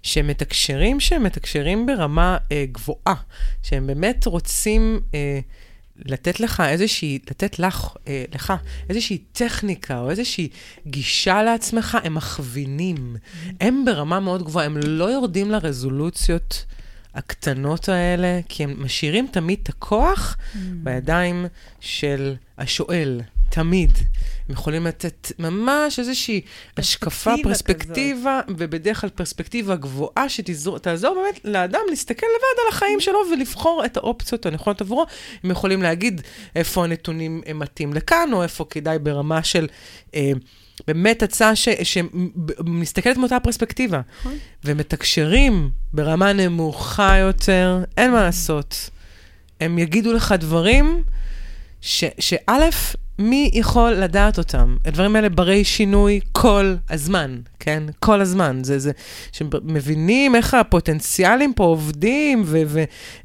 שמתקשרים 0.04 1.00
שהם 1.00 1.24
מתקשרים 1.24 1.86
ברמה 1.86 2.38
אה, 2.52 2.66
גבוהה, 2.72 3.16
שהם 3.64 3.88
באמת 3.88 4.26
רוצים... 4.26 5.00
אה, 5.14 5.40
לתת 6.06 6.40
לך 6.40 6.64
איזושהי, 6.68 7.20
לתת 7.30 7.60
לך, 7.60 7.90
אה, 8.08 8.26
לך 8.36 8.54
איזושהי 8.90 9.18
טכניקה 9.18 10.00
או 10.00 10.10
איזושהי 10.10 10.50
גישה 10.88 11.44
לעצמך, 11.44 11.98
הם 12.04 12.14
מכווינים. 12.14 13.16
Mm-hmm. 13.16 13.50
הם 13.62 13.86
ברמה 13.86 14.20
מאוד 14.20 14.44
גבוהה, 14.44 14.66
הם 14.66 14.78
לא 14.78 15.06
יורדים 15.06 15.52
לרזולוציות 15.52 16.66
הקטנות 17.18 17.90
האלה, 17.90 18.40
כי 18.50 18.64
הם 18.64 18.76
משאירים 18.78 19.28
תמיד 19.32 19.60
את 19.64 19.70
הכוח 19.70 20.38
mm. 20.38 20.58
בידיים 20.84 21.46
של 21.80 22.36
השואל, 22.58 23.22
תמיד. 23.50 23.92
הם 24.48 24.54
יכולים 24.54 24.88
לתת 24.88 25.32
ממש 25.40 26.00
איזושהי 26.00 26.42
השקפה, 26.78 27.34
פרספקטיבה, 27.44 28.42
כזאת. 28.46 28.58
ובדרך 28.60 29.02
כלל 29.02 29.10
פרספקטיבה 29.10 29.76
גבוהה 29.76 30.30
שתעזור 30.30 31.16
באמת 31.16 31.40
לאדם 31.44 31.80
להסתכל 31.90 32.26
לבד 32.26 32.62
על 32.64 32.74
החיים 32.74 33.00
שלו 33.00 33.20
ולבחור 33.32 33.86
את 33.86 33.98
האופציות 33.98 34.46
הנכונות 34.46 34.82
עבורו. 34.82 35.06
הם 35.44 35.52
יכולים 35.52 35.82
להגיד 35.82 36.22
איפה 36.56 36.84
הנתונים 36.84 37.42
מתאים 37.56 37.94
לכאן, 37.94 38.30
או 38.34 38.44
איפה 38.44 38.66
כדאי 38.70 39.00
ברמה 39.00 39.44
של... 39.44 39.68
אה, 40.16 40.32
באמת 40.88 41.24
הצעה 41.24 41.52
שמסתכלת 41.84 43.18
מאותה 43.18 43.40
פרספקטיבה. 43.40 44.02
נכון. 44.20 44.34
ומתקשרים 44.66 45.70
ברמה 45.94 46.34
נמוכה 46.34 47.18
יותר, 47.18 47.84
אין 47.98 48.12
מה 48.12 48.24
לעשות. 48.24 48.90
הם 49.60 49.80
יגידו 49.80 50.14
לך 50.14 50.36
דברים 50.40 51.04
שא', 51.82 52.70
מי 53.20 53.52
יכול 53.54 53.92
לדעת 53.92 54.38
אותם? 54.38 54.78
הדברים 54.86 55.16
האלה 55.16 55.30
ברי 55.30 55.64
שינוי 55.64 56.20
כל 56.32 56.76
הזמן, 56.90 57.38
כן? 57.60 57.84
כל 58.00 58.22
הזמן. 58.22 58.64
זה, 58.64 58.80
זה, 58.80 58.92
שמבינים 59.32 60.36
איך 60.36 60.54
הפוטנציאלים 60.54 61.54
פה 61.54 61.64
עובדים, 61.64 62.44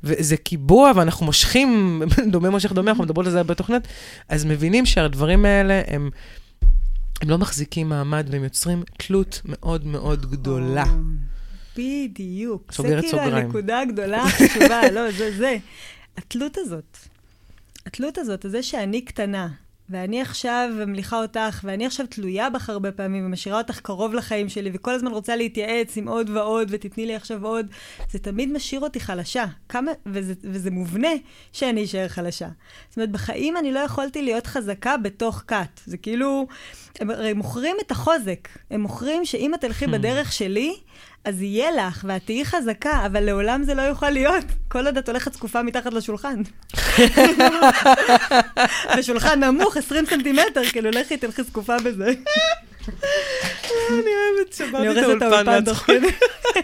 וזה 0.05 0.37
קיבוע, 0.37 0.93
ואנחנו 0.97 1.27
מושכים, 1.27 2.03
דומה 2.33 2.51
מושך 2.51 2.73
דומה, 2.73 2.91
אנחנו 2.91 3.05
מדברות 3.05 3.27
על 3.27 3.33
זה 3.33 3.43
בתוכנית, 3.43 3.89
אז 4.29 4.45
מבינים 4.45 4.87
שהדברים 4.87 5.45
האלה 5.45 5.83
הם... 5.87 6.11
הם 7.23 7.31
לא 7.31 7.39
מחזיקים 7.39 7.89
מעמד 7.89 8.27
והם 8.31 8.45
יוצרים 8.45 8.83
תלות 8.99 9.41
מאוד 9.45 9.87
מאוד 9.87 10.31
גדולה. 10.31 10.85
בדיוק. 11.77 12.73
סוגרת 12.73 13.05
סוגריים. 13.05 13.31
זה 13.31 13.37
כאילו 13.37 13.47
הנקודה 13.47 13.81
הגדולה 13.81 14.23
החשובה, 14.23 14.91
לא, 14.91 15.11
זה 15.11 15.37
זה. 15.37 15.57
התלות 16.17 16.59
הזאת. 16.59 16.99
התלות 17.87 18.19
הזאת, 18.19 18.47
זה 18.49 18.63
שאני 18.63 19.05
קטנה, 19.05 19.49
ואני 19.93 20.21
עכשיו 20.21 20.69
ממליכה 20.87 21.23
אותך, 21.23 21.61
ואני 21.65 21.87
עכשיו 21.87 22.07
תלויה 22.07 22.51
בך 22.51 22.71
הרבה 22.71 22.93
פעמים, 22.93 23.27
ומשאירה 23.27 23.59
אותך 23.59 23.81
קרוב 23.81 24.15
לחיים 24.15 24.49
שלי, 24.49 24.71
וכל 24.73 24.91
הזמן 24.91 25.11
רוצה 25.11 25.37
להתייעץ 25.37 25.97
עם 25.97 26.09
עוד 26.09 26.31
ועוד, 26.31 26.69
ותתני 26.71 27.07
לי 27.07 27.15
עכשיו 27.15 27.47
עוד, 27.47 27.67
זה 28.11 28.19
תמיד 28.19 28.53
משאיר 28.53 28.81
אותי 28.81 29.01
חלשה. 29.01 29.45
כמה, 29.69 29.93
וזה, 30.07 30.35
וזה 30.45 30.71
מובנה 30.71 31.09
שאני 31.53 31.85
אשאר 31.85 32.09
חלשה. 32.09 32.49
זאת 32.89 32.97
אומרת, 32.97 33.11
בחיים 33.11 33.57
אני 33.57 33.73
לא 33.73 33.79
יכולתי 33.79 34.23
להיות 34.23 34.47
חזקה 34.47 34.97
בתוך 34.97 35.43
כת. 35.47 35.81
זה 35.87 35.97
כאילו, 35.97 36.47
הם 37.01 37.11
הרי 37.11 37.33
מוכרים 37.33 37.77
את 37.87 37.91
החוזק. 37.91 38.49
הם 38.71 38.81
מוכרים 38.81 39.25
שאם 39.25 39.55
את 39.55 39.61
תלכי 39.61 39.85
hmm. 39.85 39.91
בדרך 39.91 40.33
שלי, 40.33 40.75
אז 41.25 41.43
יהיה 41.43 41.71
לך, 41.71 42.05
ואת 42.09 42.23
תהיי 42.25 42.45
חזקה, 42.45 43.07
אבל 43.07 43.25
לעולם 43.25 43.63
זה 43.63 43.75
לא 43.75 43.83
יוכל 43.83 44.11
להיות. 44.11 44.45
כל 44.69 44.87
עוד 44.87 44.97
את 44.97 45.09
הולכת 45.09 45.33
זקופה 45.33 45.63
מתחת 45.63 45.93
לשולחן. 45.93 46.43
בשולחן 48.99 49.45
נמוך, 49.45 49.77
20 49.77 50.07
סנטימטר, 50.07 50.65
כאילו, 50.65 50.91
לכי, 50.91 51.17
תלכי 51.17 51.43
זקופה 51.43 51.77
בזה. 51.79 52.09
אני 52.09 52.17
אוהבת 53.91 54.53
שברתי 54.53 55.17
את 55.17 55.23
האולפן 55.23 55.65
כדי. 55.87 56.07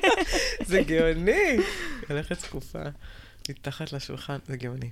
זה 0.68 0.80
גאוני. 0.80 1.56
הולכת 2.08 2.40
זקופה 2.40 2.82
מתחת 3.48 3.92
לשולחן, 3.92 4.36
זה 4.46 4.56
גאוני. 4.56 4.90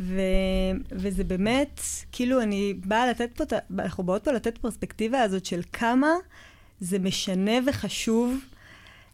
ו- 0.00 0.72
וזה 0.92 1.24
באמת, 1.24 1.80
כאילו, 2.12 2.42
אני 2.42 2.74
באה 2.84 3.10
לתת 3.10 3.30
פה, 3.36 3.44
אנחנו 3.78 4.04
באות 4.04 4.24
פה 4.24 4.32
לתת 4.32 4.58
פרספקטיבה 4.58 5.22
הזאת 5.22 5.46
של 5.46 5.60
כמה 5.72 6.10
זה 6.80 6.98
משנה 6.98 7.52
וחשוב 7.66 8.36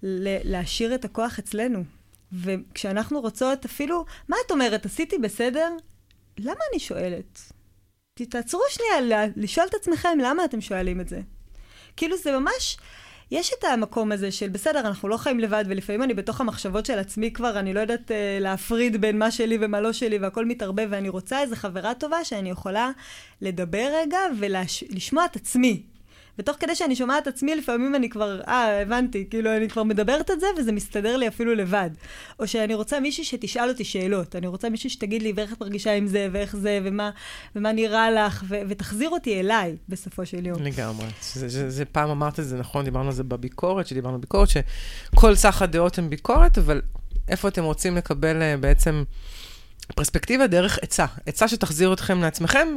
להשאיר 0.02 0.94
את 0.94 1.04
הכוח 1.04 1.38
אצלנו. 1.38 1.84
וכשאנחנו 2.32 3.20
רוצות, 3.20 3.64
אפילו, 3.64 4.04
מה 4.28 4.36
את 4.46 4.50
אומרת, 4.50 4.86
עשיתי 4.86 5.18
בסדר? 5.18 5.68
למה 6.38 6.60
אני 6.70 6.80
שואלת? 6.80 7.52
תעצרו 8.14 8.60
שנייה 8.70 9.26
לשאול 9.36 9.66
את 9.70 9.74
עצמכם 9.74 10.18
למה 10.22 10.44
אתם 10.44 10.60
שואלים 10.60 11.00
את 11.00 11.08
זה. 11.08 11.20
כאילו 11.96 12.16
זה 12.16 12.38
ממש, 12.38 12.76
יש 13.30 13.52
את 13.58 13.64
המקום 13.64 14.12
הזה 14.12 14.30
של 14.30 14.48
בסדר, 14.48 14.80
אנחנו 14.80 15.08
לא 15.08 15.16
חיים 15.16 15.40
לבד, 15.40 15.64
ולפעמים 15.68 16.02
אני 16.02 16.14
בתוך 16.14 16.40
המחשבות 16.40 16.86
של 16.86 16.98
עצמי 16.98 17.32
כבר, 17.32 17.58
אני 17.58 17.74
לא 17.74 17.80
יודעת 17.80 18.10
uh, 18.10 18.14
להפריד 18.40 19.00
בין 19.00 19.18
מה 19.18 19.30
שלי 19.30 19.58
ומה 19.60 19.80
לא 19.80 19.92
שלי, 19.92 20.18
והכל 20.18 20.44
מתערבב, 20.44 20.88
ואני 20.90 21.08
רוצה 21.08 21.40
איזו 21.40 21.56
חברה 21.56 21.94
טובה 21.94 22.24
שאני 22.24 22.50
יכולה 22.50 22.90
לדבר 23.40 23.88
רגע 23.94 24.18
ולשמוע 24.38 25.24
את 25.24 25.36
עצמי. 25.36 25.82
ותוך 26.38 26.56
כדי 26.60 26.74
שאני 26.74 26.96
שומעת 26.96 27.26
עצמי, 27.26 27.54
לפעמים 27.54 27.94
אני 27.94 28.10
כבר, 28.10 28.40
אה, 28.48 28.82
הבנתי, 28.82 29.26
כאילו, 29.30 29.56
אני 29.56 29.68
כבר 29.68 29.82
מדברת 29.82 30.30
את 30.30 30.40
זה, 30.40 30.46
וזה 30.58 30.72
מסתדר 30.72 31.16
לי 31.16 31.28
אפילו 31.28 31.54
לבד. 31.54 31.90
או 32.40 32.48
שאני 32.48 32.74
רוצה 32.74 33.00
מישהי 33.00 33.24
שתשאל 33.24 33.68
אותי 33.68 33.84
שאלות. 33.84 34.36
אני 34.36 34.46
רוצה 34.46 34.68
מישהי 34.68 34.90
שתגיד 34.90 35.22
לי, 35.22 35.32
ואיך 35.36 35.52
את 35.52 35.60
מרגישה 35.60 35.94
עם 35.94 36.06
זה, 36.06 36.28
ואיך 36.32 36.56
זה, 36.56 36.80
ומה, 36.84 37.10
ומה 37.56 37.72
נראה 37.72 38.10
לך, 38.10 38.44
ו- 38.48 38.60
ותחזיר 38.68 39.10
אותי 39.10 39.40
אליי, 39.40 39.76
בסופו 39.88 40.26
של 40.26 40.46
יום. 40.46 40.62
לגמרי. 40.62 41.06
זה, 41.22 41.48
זה, 41.48 41.70
זה 41.70 41.84
פעם 41.84 42.10
אמרת 42.10 42.40
את 42.40 42.44
זה 42.44 42.58
נכון, 42.58 42.84
דיברנו 42.84 43.06
על 43.06 43.14
זה 43.14 43.24
בביקורת, 43.24 43.86
שדיברנו 43.86 44.18
בביקורת, 44.18 44.48
שכל 44.48 45.34
סך 45.34 45.62
הדעות 45.62 45.98
הן 45.98 46.10
ביקורת, 46.10 46.58
אבל 46.58 46.82
איפה 47.28 47.48
אתם 47.48 47.64
רוצים 47.64 47.96
לקבל 47.96 48.36
uh, 48.42 48.60
בעצם... 48.60 49.04
פרספקטיבה 49.94 50.46
דרך 50.46 50.78
עצה, 50.82 51.06
עצה 51.26 51.48
שתחזיר 51.48 51.92
אתכם 51.92 52.20
לעצמכם, 52.20 52.68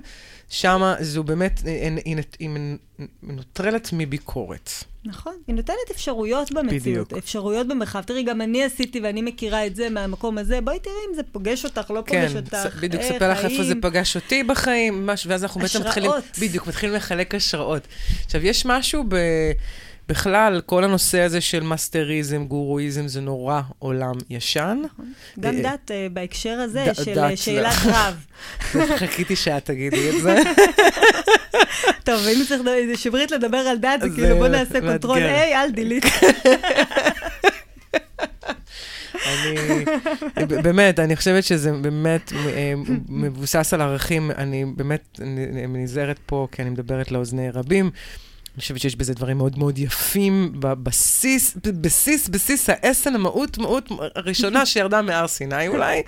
שמה 0.50 0.96
זו 1.00 1.24
באמת, 1.24 1.62
היא, 2.06 2.18
היא 2.39 2.50
מנוטרלת 3.24 3.89
מביקורת. 3.94 4.70
נכון, 5.06 5.34
היא 5.48 5.56
נותנת 5.56 5.76
אפשרויות 5.91 6.52
במציאות, 6.52 6.82
בדיוק. 6.82 7.13
אפשרויות 7.13 7.68
במרחב. 7.68 8.02
תראי, 8.02 8.24
גם 8.24 8.41
אני 8.41 8.63
עשיתי 8.63 9.00
ואני 9.00 9.22
מכירה 9.22 9.65
את 9.65 9.76
זה 9.76 9.89
מהמקום 9.89 10.38
הזה, 10.38 10.62
בואי 10.62 10.80
תראי 10.80 10.96
אם 11.10 11.15
זה 11.15 11.22
פוגש 11.32 11.65
אותך, 11.65 11.91
לא 11.91 12.04
כן, 12.06 12.22
פוגש 12.22 12.36
אותך. 12.36 12.58
כן, 12.74 12.82
בדיוק, 12.82 13.04
ספר 13.04 13.32
לך 13.32 13.46
איפה 13.46 13.63
זה 13.63 13.74
פגש 13.82 14.15
אותי 14.15 14.44
בחיים, 14.44 15.08
מש, 15.08 15.28
ואז 15.28 15.44
אנחנו 15.44 15.62
בעצם 15.62 15.80
מתחילים, 15.80 16.12
בדיוק, 16.41 16.68
מתחילים 16.68 16.96
לחלק 16.96 17.36
השראות. 17.36 17.88
עכשיו, 18.26 18.46
יש 18.46 18.65
משהו 18.65 19.04
ב... 19.08 19.15
בכלל, 20.08 20.62
כל 20.65 20.84
הנושא 20.84 21.22
הזה 21.22 21.41
של 21.41 21.63
מאסטריזם, 21.63 22.46
גורואיזם, 22.46 23.08
זה 23.08 23.22
נורא 23.22 23.62
עולם 23.80 24.15
ישן. 24.30 24.82
נכון. 24.86 25.13
גם 25.39 25.56
אה, 25.56 25.62
דת 25.62 25.91
אה, 25.91 26.08
בהקשר 26.13 26.50
הזה 26.50 26.86
של 27.04 27.20
אה, 27.20 27.38
שאלת 27.38 27.76
רב. 27.86 28.26
חיכיתי 29.00 29.36
שאת 29.36 29.65
תגידי 29.65 30.10
את 30.10 30.22
זה. 30.22 30.38
טוב, 32.04 32.22
אם 32.28 32.41
צריך 32.48 32.62
שברית 33.00 33.32
לדבר 33.32 33.58
על 33.58 33.78
דת, 33.78 34.02
זה 34.02 34.10
כאילו 34.15 34.36
בוא 34.36 34.48
נעשה 34.48 34.82
control 34.82 35.17
A, 35.18 35.56
alt 35.56 35.71
delete. 35.71 36.06
אני, 39.28 39.86
באמת, 40.63 41.00
אני 41.00 41.15
חושבת 41.15 41.44
שזה 41.44 41.72
באמת 41.72 42.32
מבוסס 43.10 43.74
על 43.74 43.82
ערכים. 43.82 44.32
אני 44.32 44.65
באמת 44.76 45.20
נזהרת 45.68 46.20
פה, 46.26 46.48
כי 46.52 46.62
אני 46.62 46.70
מדברת 46.70 47.12
לאוזני 47.12 47.50
רבים. 47.50 47.91
אני 48.56 48.62
חושבת 48.62 48.80
שיש 48.82 48.96
בזה 48.96 49.13
דברים 49.13 49.38
מאוד 49.38 49.58
מאוד 49.58 49.78
יפים 49.78 50.52
בבסיס, 50.60 51.58
בסיס, 51.82 52.30
בסיס 52.30 52.70
האסן, 52.70 53.15
המהות, 53.15 53.58
מהות 53.58 53.89
הראשונה 54.15 54.65
שירדה 54.72 55.02
מהר 55.02 55.28
סיני 55.28 55.68
אולי. 55.68 56.02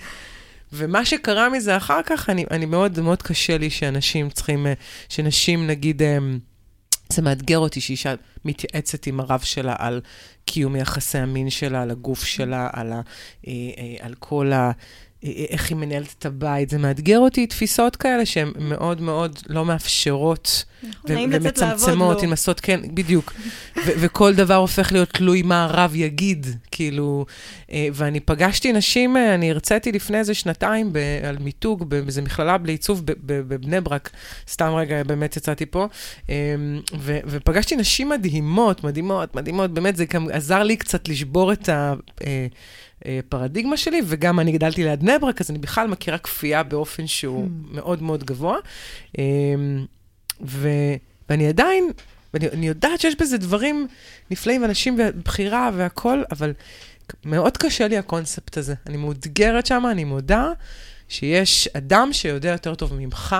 ומה 0.74 1.06
שקרה 1.06 1.50
מזה 1.50 1.78
אחר 1.78 2.02
כך, 2.06 2.30
אני, 2.30 2.46
אני 2.52 2.66
מאוד, 2.66 3.00
מאוד 3.00 3.22
קשה 3.22 3.58
לי 3.58 3.70
שאנשים 3.70 4.30
צריכים, 4.30 4.68
אה, 4.68 4.74
שנשים 5.10 5.68
נגיד, 5.68 6.02
אה, 6.02 6.18
זה 7.10 7.22
מאתגר 7.22 7.60
אותי 7.60 7.82
שאישה 7.82 8.14
מתייעצת 8.46 9.08
עם 9.08 9.20
הרב 9.20 9.40
שלה 9.40 9.76
על 9.78 10.02
קיום 10.46 10.76
יחסי 10.76 11.18
המין 11.18 11.50
שלה, 11.50 11.82
על 11.82 11.92
הגוף 11.92 12.24
שלה, 12.24 12.70
על, 12.74 12.94
ה, 12.94 13.02
אה, 13.48 13.54
על 14.00 14.14
כל 14.20 14.54
ה... 14.54 14.72
איך 15.24 15.70
היא 15.70 15.78
מנהלת 15.78 16.16
את 16.20 16.26
הבית. 16.26 16.70
זה 16.70 16.78
מאתגר 16.78 17.20
אותי, 17.20 17.48
תפיסות 17.48 17.96
כאלה 17.96 18.26
שהן 18.26 18.52
מאוד 18.60 19.02
מאוד 19.02 19.40
לא 19.50 19.66
מאפשרות 19.66 20.66
נכון, 20.84 21.16
ומצמצמות, 21.34 22.24
אם 22.24 22.30
לעשות, 22.30 22.60
כן, 22.60 22.80
בדיוק. 22.94 23.34
וכל 23.86 24.34
דבר 24.34 24.56
הופך 24.56 24.92
להיות 24.92 25.10
תלוי 25.10 25.42
מה 25.42 25.64
הרב 25.64 25.96
יגיד, 25.96 26.48
כאילו. 26.72 27.26
אה, 27.72 27.88
ואני 27.94 28.20
פגשתי 28.20 28.74
נשים, 28.74 29.18
אה, 29.18 29.36
אני 29.36 29.52
הרציתי 29.52 29.92
לפני 29.92 30.18
איזה 30.18 30.34
שנתיים 30.34 30.92
על 31.24 31.38
מיתוג 31.40 31.90
באיזה 31.90 32.22
מכללה 32.22 32.58
לעיצוב 32.66 33.02
בבני 33.06 33.82
ברק, 33.82 34.10
סתם 34.50 34.74
רגע, 34.76 35.04
באמת 35.04 35.38
יצאתי 35.38 35.66
פה, 35.66 35.88
אמ, 36.30 36.36
ופגשתי 37.06 37.76
נשים 37.76 38.10
מדהימות, 38.10 38.84
מדהימות, 38.84 39.36
מדהימות, 39.36 39.72
באמת, 39.72 39.96
זה 39.96 40.06
גם 40.06 40.28
עזר 40.32 40.64
לי 40.64 40.78
קצת 40.78 41.08
לשבור 41.08 41.54
את 41.54 41.70
ה... 41.70 41.94
אה, 43.06 43.20
הפרדיגמה 43.20 43.78
שלי, 43.78 44.02
וגם 44.06 44.40
אני 44.40 44.52
גדלתי 44.52 44.84
ליד 44.84 45.00
בני 45.00 45.20
ברק, 45.20 45.42
אז 45.42 45.50
אני 45.50 45.60
בכלל 45.60 45.88
מכירה 45.88 46.18
כפייה 46.18 46.64
באופן 46.64 47.08
שהוא 47.08 47.46
mm. 47.46 47.76
מאוד 47.76 48.04
מאוד 48.04 48.24
גבוה. 48.24 48.58
אמ, 49.18 49.86
ו, 50.46 50.70
ואני 51.30 51.48
עדיין, 51.48 51.90
ואני 52.34 52.68
יודעת 52.68 53.00
שיש 53.00 53.16
בזה 53.16 53.38
דברים 53.38 53.88
נפלאים, 54.32 54.64
אנשים 54.64 55.00
ובחירה 55.00 55.70
והכול, 55.74 56.26
אבל 56.32 56.54
מאוד 57.26 57.58
קשה 57.58 57.88
לי 57.88 57.98
הקונספט 57.98 58.58
הזה. 58.58 58.74
אני 58.88 58.98
מאותגרת 58.98 59.66
שם, 59.66 59.84
אני 59.92 60.04
מודה 60.04 60.52
שיש 61.10 61.68
אדם 61.68 62.10
שיודע 62.14 62.50
יותר 62.50 62.76
טוב 62.76 62.94
ממך. 62.94 63.36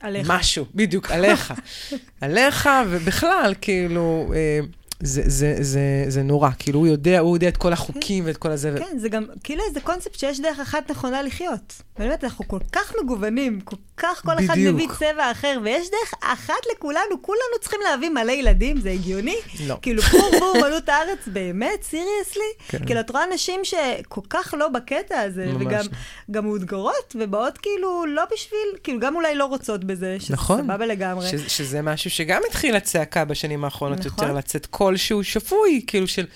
עליך. 0.00 0.30
משהו, 0.30 0.64
בדיוק, 0.74 1.10
עליך. 1.10 1.54
עליך, 2.20 2.68
ובכלל, 2.90 3.54
כאילו... 3.60 4.32
אה, 4.34 4.60
זה, 5.02 5.22
זה, 5.26 5.56
זה, 5.60 6.04
זה 6.08 6.22
נורא, 6.22 6.50
כאילו 6.58 6.78
הוא 6.78 6.86
יודע, 6.86 7.18
הוא 7.18 7.36
יודע 7.36 7.48
את 7.48 7.56
כל 7.56 7.72
החוקים 7.72 8.26
ואת 8.26 8.36
כל 8.36 8.50
הזה. 8.50 8.74
כן, 8.78 8.98
זה 8.98 9.08
גם 9.08 9.24
כאילו 9.44 9.62
איזה 9.68 9.80
קונספט 9.80 10.18
שיש 10.18 10.40
דרך 10.40 10.60
אחת 10.60 10.90
נכונה 10.90 11.22
לחיות. 11.22 11.82
באמת, 11.98 12.24
אנחנו 12.24 12.48
כל 12.48 12.58
כך 12.72 12.94
מגוונים, 13.02 13.60
כל 13.60 13.76
כך 13.96 14.22
כל 14.24 14.34
בדיוק. 14.34 14.50
אחד 14.50 14.58
מביא 14.58 14.88
צבע 14.98 15.30
אחר, 15.30 15.58
ויש 15.62 15.90
דרך 15.90 16.14
אחת 16.20 16.54
לכולנו, 16.72 17.22
כולנו 17.22 17.40
צריכים 17.60 17.80
להביא 17.90 18.08
מלא 18.10 18.32
ילדים, 18.32 18.80
זה 18.80 18.90
הגיוני? 18.90 19.36
לא. 19.66 19.78
כאילו, 19.82 20.02
בור 20.40 20.54
מלות 20.62 20.88
הארץ, 20.92 21.18
באמת, 21.26 21.82
סיריוסלי? 21.82 22.42
כן. 22.68 22.86
כאילו, 22.86 23.00
את 23.00 23.10
רואה 23.10 23.24
נשים 23.34 23.60
שכל 23.64 24.20
כך 24.30 24.54
לא 24.58 24.68
בקטע 24.68 25.20
הזה, 25.20 25.46
ממש. 25.46 25.62
וגם 25.66 25.84
גם 26.30 26.44
מאותגרות, 26.44 27.16
ובאות 27.20 27.58
כאילו 27.58 28.06
לא 28.06 28.22
בשביל, 28.32 28.58
כאילו, 28.84 29.00
גם 29.00 29.16
אולי 29.16 29.34
לא 29.34 29.44
רוצות 29.44 29.84
בזה, 29.84 30.16
שזה 30.20 30.34
נכון. 30.34 30.62
סבבה 30.62 30.86
לגמרי. 30.86 31.26
ש, 31.28 31.34
שזה 31.34 31.82
משהו 31.82 32.10
שגם 32.10 32.42
התחיל 32.48 32.76
הצעקה 32.76 33.24
בשנים 33.24 33.64
האחרונות 33.64 33.98
נכון. 33.98 34.24
יותר, 34.24 34.38
לצאת 34.38 34.66
כלשהו 34.92 35.24
שפוי, 35.24 35.84
כאילו 35.86 36.08
של... 36.08 36.26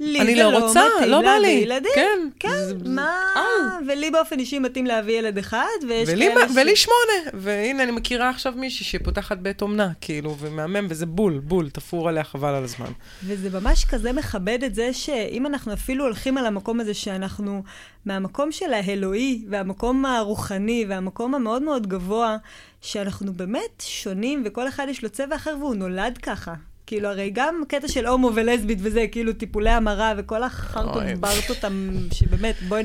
לי 0.00 0.20
אני 0.20 0.34
לא 0.34 0.58
רוצה, 0.58 0.82
לא 1.06 1.22
בא 1.22 1.30
לי. 1.42 1.48
ילדים. 1.48 1.90
כן. 1.94 2.28
כן, 2.40 2.48
זה, 2.48 2.74
מה? 2.84 3.22
אה. 3.36 3.42
ולי 3.88 4.10
באופן 4.10 4.38
אישי 4.38 4.58
מתאים 4.58 4.86
להביא 4.86 5.18
ילד 5.18 5.38
אחד, 5.38 5.66
ויש 5.88 6.08
ולי, 6.08 6.28
כאלה 6.28 6.48
ש... 6.48 6.52
ולי 6.56 6.76
שמונה. 6.76 7.30
והנה, 7.34 7.82
אני 7.82 7.92
מכירה 7.92 8.28
עכשיו 8.28 8.52
מישהי 8.56 8.84
שפותחת 8.86 9.38
בית 9.38 9.62
אומנה, 9.62 9.92
כאילו, 10.00 10.36
ומהמם, 10.38 10.86
וזה 10.90 11.06
בול, 11.06 11.38
בול, 11.38 11.70
תפור 11.70 12.08
עליה 12.08 12.24
חבל 12.24 12.54
על 12.54 12.64
הזמן. 12.64 12.90
וזה 13.24 13.60
ממש 13.60 13.84
כזה 13.84 14.12
מכבד 14.12 14.64
את 14.64 14.74
זה 14.74 14.92
שאם 14.92 15.46
אנחנו 15.46 15.72
אפילו 15.72 16.04
הולכים 16.04 16.38
על 16.38 16.46
המקום 16.46 16.80
הזה 16.80 16.94
שאנחנו, 16.94 17.62
מהמקום 18.04 18.52
של 18.52 18.72
האלוהי, 18.72 19.44
והמקום 19.48 20.06
הרוחני, 20.06 20.84
והמקום 20.88 21.34
המאוד 21.34 21.62
מאוד 21.62 21.86
גבוה, 21.86 22.36
שאנחנו 22.80 23.32
באמת 23.32 23.82
שונים, 23.86 24.42
וכל 24.46 24.68
אחד 24.68 24.86
יש 24.90 25.02
לו 25.02 25.10
צבע 25.10 25.36
אחר 25.36 25.56
והוא 25.60 25.74
נולד 25.74 26.18
ככה. 26.18 26.54
כאילו, 26.88 27.08
הרי 27.08 27.30
גם 27.32 27.62
קטע 27.68 27.88
של 27.88 28.06
הומו 28.06 28.30
ולסבית 28.34 28.78
וזה, 28.82 29.06
כאילו, 29.12 29.32
טיפולי 29.32 29.70
המרה 29.70 30.12
וכל 30.16 30.42
החרטות 30.42 31.02
ברטות, 31.20 31.64
שבאמת, 32.12 32.54
בואי... 32.68 32.82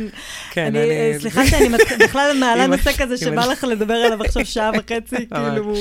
כן, 0.51 0.65
אני... 0.65 1.11
אני... 1.11 1.19
סליחה 1.19 1.47
שאני 1.47 1.69
בכלל 2.03 2.37
מעלה 2.39 2.67
נושא 2.67 2.91
כזה 2.97 3.17
שבא 3.17 3.45
לך 3.45 3.63
לדבר 3.63 3.93
עליו 3.93 4.23
עכשיו 4.23 4.45
שעה 4.45 4.71
וחצי, 4.77 5.15
כאילו... 5.29 5.73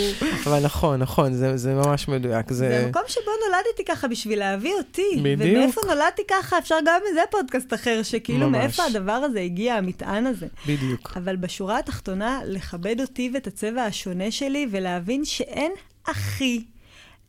אבל 0.47 0.61
נכון, 0.65 1.01
נכון, 1.01 1.33
זה, 1.35 1.57
זה 1.57 1.75
ממש 1.75 2.09
מדויק. 2.09 2.51
זה... 2.53 2.69
זה 2.69 2.87
מקום 2.89 3.03
שבו 3.09 3.31
נולדתי 3.47 3.85
ככה 3.89 4.09
בשביל 4.09 4.39
להביא 4.39 4.75
אותי. 4.75 5.21
בדיוק. 5.23 5.57
ומאיפה 5.57 5.81
נולדתי 5.87 6.23
ככה, 6.31 6.59
אפשר 6.59 6.79
גם 6.85 7.01
מזה 7.11 7.21
פודקאסט 7.31 7.75
אחר, 7.75 8.01
שכאילו, 8.03 8.51
ממש. 8.51 8.59
מאיפה 8.59 8.85
הדבר 8.85 9.13
הזה 9.13 9.41
הגיע, 9.41 9.75
המטען 9.75 10.27
הזה. 10.27 10.47
בדיוק. 10.67 11.13
אבל 11.17 11.37
בשורה 11.37 11.79
התחתונה, 11.79 12.41
לכבד 12.45 13.01
אותי 13.01 13.31
ואת 13.35 13.47
הצבע 13.47 13.83
השונה 13.83 14.31
שלי, 14.31 14.67
ולהבין 14.71 15.25
שאין 15.25 15.73
הכי 16.07 16.63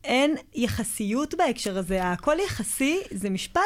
אין 0.04 0.36
יחסיות 0.54 1.34
בהקשר 1.34 1.78
הזה. 1.78 2.04
הכל 2.04 2.36
יחסי 2.44 3.00
זה 3.10 3.30
משפט 3.30 3.62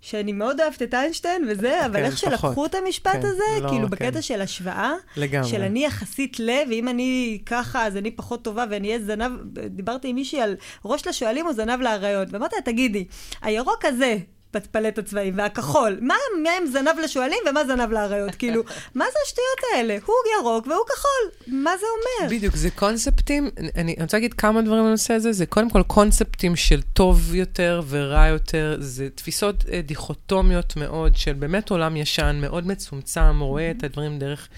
שאני 0.00 0.32
מאוד 0.32 0.60
אוהבת 0.60 0.82
את 0.82 0.94
איינשטיין 0.94 1.44
וזה, 1.48 1.86
אבל 1.86 1.96
כן, 1.96 2.04
איך 2.04 2.18
שלקחו 2.18 2.66
את 2.66 2.74
המשפט 2.74 3.12
כן, 3.12 3.26
הזה, 3.26 3.44
לא, 3.62 3.68
כאילו 3.68 3.84
כן. 3.84 3.90
בקטע 3.90 4.22
של 4.22 4.40
השוואה, 4.40 4.94
לגמרי. 5.16 5.48
של 5.48 5.62
אני 5.62 5.84
יחסית 5.84 6.40
ל, 6.40 6.50
ואם 6.70 6.88
אני 6.88 7.38
ככה, 7.46 7.86
אז 7.86 7.96
אני 7.96 8.10
פחות 8.10 8.44
טובה 8.44 8.64
ואני 8.70 8.88
אהיה 8.88 9.00
זנב, 9.00 9.32
דיברתי 9.66 10.08
עם 10.08 10.14
מישהי 10.14 10.40
על 10.40 10.56
ראש 10.84 11.06
לשואלים 11.06 11.46
או 11.46 11.52
זנב 11.52 11.80
לאריות, 11.80 12.28
ואמרתי 12.30 12.56
לה, 12.56 12.62
תגידי, 12.62 13.04
הירוק 13.42 13.84
הזה, 13.84 14.18
פלט 14.66 14.98
הצבעים, 14.98 15.34
והכחול. 15.38 15.98
מה, 16.00 16.14
מה 16.42 16.50
הם 16.50 16.66
זנב 16.66 16.94
לשועלים 17.04 17.38
ומה 17.50 17.64
זנב 17.64 17.90
לאריות? 17.90 18.34
כאילו, 18.38 18.62
מה 18.94 19.04
זה 19.12 19.18
השטויות 19.26 19.74
האלה? 19.74 19.98
הוא 20.06 20.14
ירוק 20.38 20.66
והוא 20.66 20.84
כחול. 20.86 21.54
מה 21.62 21.70
זה 21.80 21.86
אומר? 21.96 22.36
בדיוק, 22.36 22.56
זה 22.56 22.70
קונספטים, 22.70 23.50
אני, 23.76 23.96
רוצה 24.00 24.16
להגיד 24.16 24.34
כמה 24.34 24.62
דברים 24.62 24.84
בנושא 24.84 25.14
הזה, 25.14 25.32
זה 25.32 25.46
קודם 25.46 25.70
כל 25.70 25.82
קונספטים 25.82 26.56
של 26.56 26.82
טוב 26.82 27.34
יותר 27.34 27.82
ורע 27.88 28.26
יותר, 28.26 28.76
זה 28.80 29.08
תפיסות 29.14 29.64
אה, 29.72 29.80
דיכוטומיות 29.80 30.76
מאוד 30.76 31.16
של 31.16 31.32
באמת 31.32 31.70
עולם 31.70 31.96
ישן, 31.96 32.38
מאוד 32.40 32.66
מצומצם, 32.66 33.40
רואה 33.40 33.70
את 33.70 33.84
הדברים 33.84 34.18
דרך... 34.18 34.48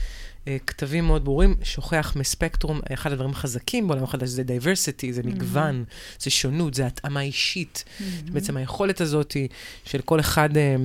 אה, 0.48 0.56
כתבים 0.66 1.04
מאוד 1.04 1.24
ברורים, 1.24 1.54
שוכח 1.62 2.12
מספקטרום, 2.16 2.80
אחד 2.92 3.12
הדברים 3.12 3.30
החזקים 3.30 3.88
בעולם 3.88 4.04
החדש 4.04 4.28
זה 4.28 4.42
דייברסיטי, 4.42 5.12
זה 5.12 5.22
מגוון, 5.22 5.84
זה 6.18 6.30
שונות, 6.30 6.74
זה 6.74 6.86
התאמה 6.86 7.20
אישית. 7.20 7.84
בעצם 8.32 8.56
היכולת 8.56 9.00
הזאת 9.00 9.36
של 9.84 10.00
כל 10.00 10.20
אחד... 10.20 10.56
אה, 10.56 10.76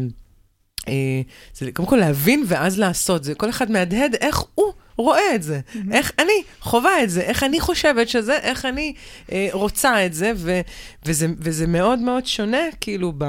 אה, 0.88 1.22
זה 1.54 1.72
קודם 1.72 1.88
כל 1.88 1.96
להבין 1.96 2.44
ואז 2.48 2.80
לעשות, 2.80 3.24
זה 3.24 3.36
כל 3.36 3.50
אחד 3.50 3.72
מהדהד 3.72 4.16
איך 4.16 4.44
הוא 4.56 4.73
רואה 4.98 5.36
את 5.36 5.44
זה, 5.44 5.60
mm-hmm. 5.60 5.78
איך 5.92 6.12
אני 6.20 6.44
חווה 6.60 7.04
את 7.04 7.10
זה, 7.10 7.22
איך 7.22 7.44
אני 7.44 7.60
חושבת 7.60 8.10
שזה, 8.10 8.38
איך 8.38 8.66
אני 8.66 8.94
אה, 9.32 9.48
רוצה 9.52 10.06
את 10.06 10.14
זה, 10.14 10.32
ו, 10.36 10.62
וזה, 11.06 11.28
וזה 11.40 11.68
מאוד 11.68 12.00
מאוד 12.00 12.26
שונה, 12.26 12.64
כאילו, 12.82 13.14
ב, 13.18 13.26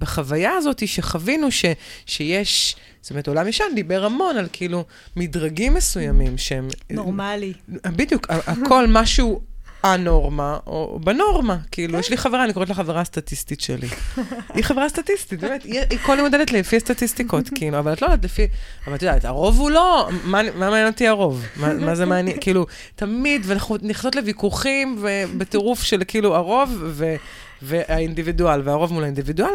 בחוויה 0.00 0.52
הזאת 0.52 0.88
שחווינו 0.88 1.50
ש, 1.50 1.64
שיש, 2.06 2.76
זאת 3.00 3.10
אומרת, 3.10 3.28
עולם 3.28 3.48
ישן 3.48 3.64
דיבר 3.74 4.04
המון 4.04 4.36
על 4.36 4.48
כאילו 4.52 4.84
מדרגים 5.16 5.74
מסוימים 5.74 6.38
שהם... 6.38 6.68
נורמלי. 6.90 7.52
בדיוק, 7.68 8.26
הכל 8.30 8.86
משהו 8.88 9.51
הנורמה, 9.82 10.58
או 10.66 11.00
בנורמה. 11.04 11.56
כאילו, 11.70 11.98
יש 11.98 12.10
לי 12.10 12.16
חברה, 12.16 12.44
אני 12.44 12.52
קוראת 12.52 12.68
לה 12.68 12.74
חברה 12.74 13.00
הסטטיסטית 13.00 13.60
שלי. 13.60 13.88
היא 14.54 14.64
חברה 14.64 14.88
סטטיסטית, 14.88 15.40
באמת, 15.40 15.64
היא 15.64 15.98
כל 16.06 16.16
יום 16.18 16.28
לי 16.52 16.60
לפי 16.60 16.76
הסטטיסטיקות, 16.76 17.48
כאילו, 17.56 17.78
אבל 17.78 17.92
את 17.92 18.02
לא 18.02 18.06
יודעת 18.06 18.24
לפי... 18.24 18.46
אבל 18.86 18.94
את 18.94 19.02
יודעת, 19.02 19.24
הרוב 19.24 19.58
הוא 19.58 19.70
לא... 19.70 20.08
מה 20.24 20.42
מעניין 20.54 20.86
אותי 20.86 21.08
הרוב? 21.08 21.44
מה 21.56 21.94
זה 21.94 22.06
מעניין? 22.06 22.36
כאילו, 22.44 22.66
תמיד, 22.96 23.42
ואנחנו 23.44 23.76
נכנסות 23.82 24.16
לוויכוחים, 24.16 24.98
ובטירוף 25.00 25.82
של 25.82 26.02
כאילו 26.08 26.36
הרוב 26.36 26.94
והאינדיבידואל, 27.62 28.60
והרוב 28.64 28.92
מול 28.92 29.02
האינדיבידואל. 29.02 29.54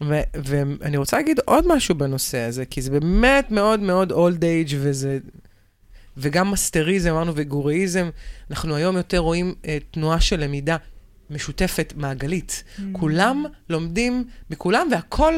ואני 0.00 0.96
רוצה 0.96 1.16
להגיד 1.16 1.40
עוד 1.44 1.66
משהו 1.68 1.94
בנושא 1.94 2.38
הזה, 2.38 2.64
כי 2.64 2.82
זה 2.82 2.90
באמת 2.90 3.50
מאוד 3.50 3.80
מאוד 3.80 4.12
אולד 4.12 4.44
אייג' 4.44 4.76
וזה 4.80 5.18
וגם 6.16 6.50
מסטריזם, 6.50 7.10
אמרנו, 7.10 7.32
וגוריזם, 7.36 8.10
אנחנו 8.50 8.76
היום 8.76 8.96
יותר 8.96 9.18
רואים 9.18 9.54
uh, 9.62 9.66
תנועה 9.90 10.20
של 10.20 10.40
למידה 10.44 10.76
משותפת, 11.30 11.92
מעגלית. 11.96 12.64
Mm-hmm. 12.64 12.82
כולם 12.92 13.44
לומדים 13.68 14.24
מכולם, 14.50 14.88
והכל, 14.90 15.34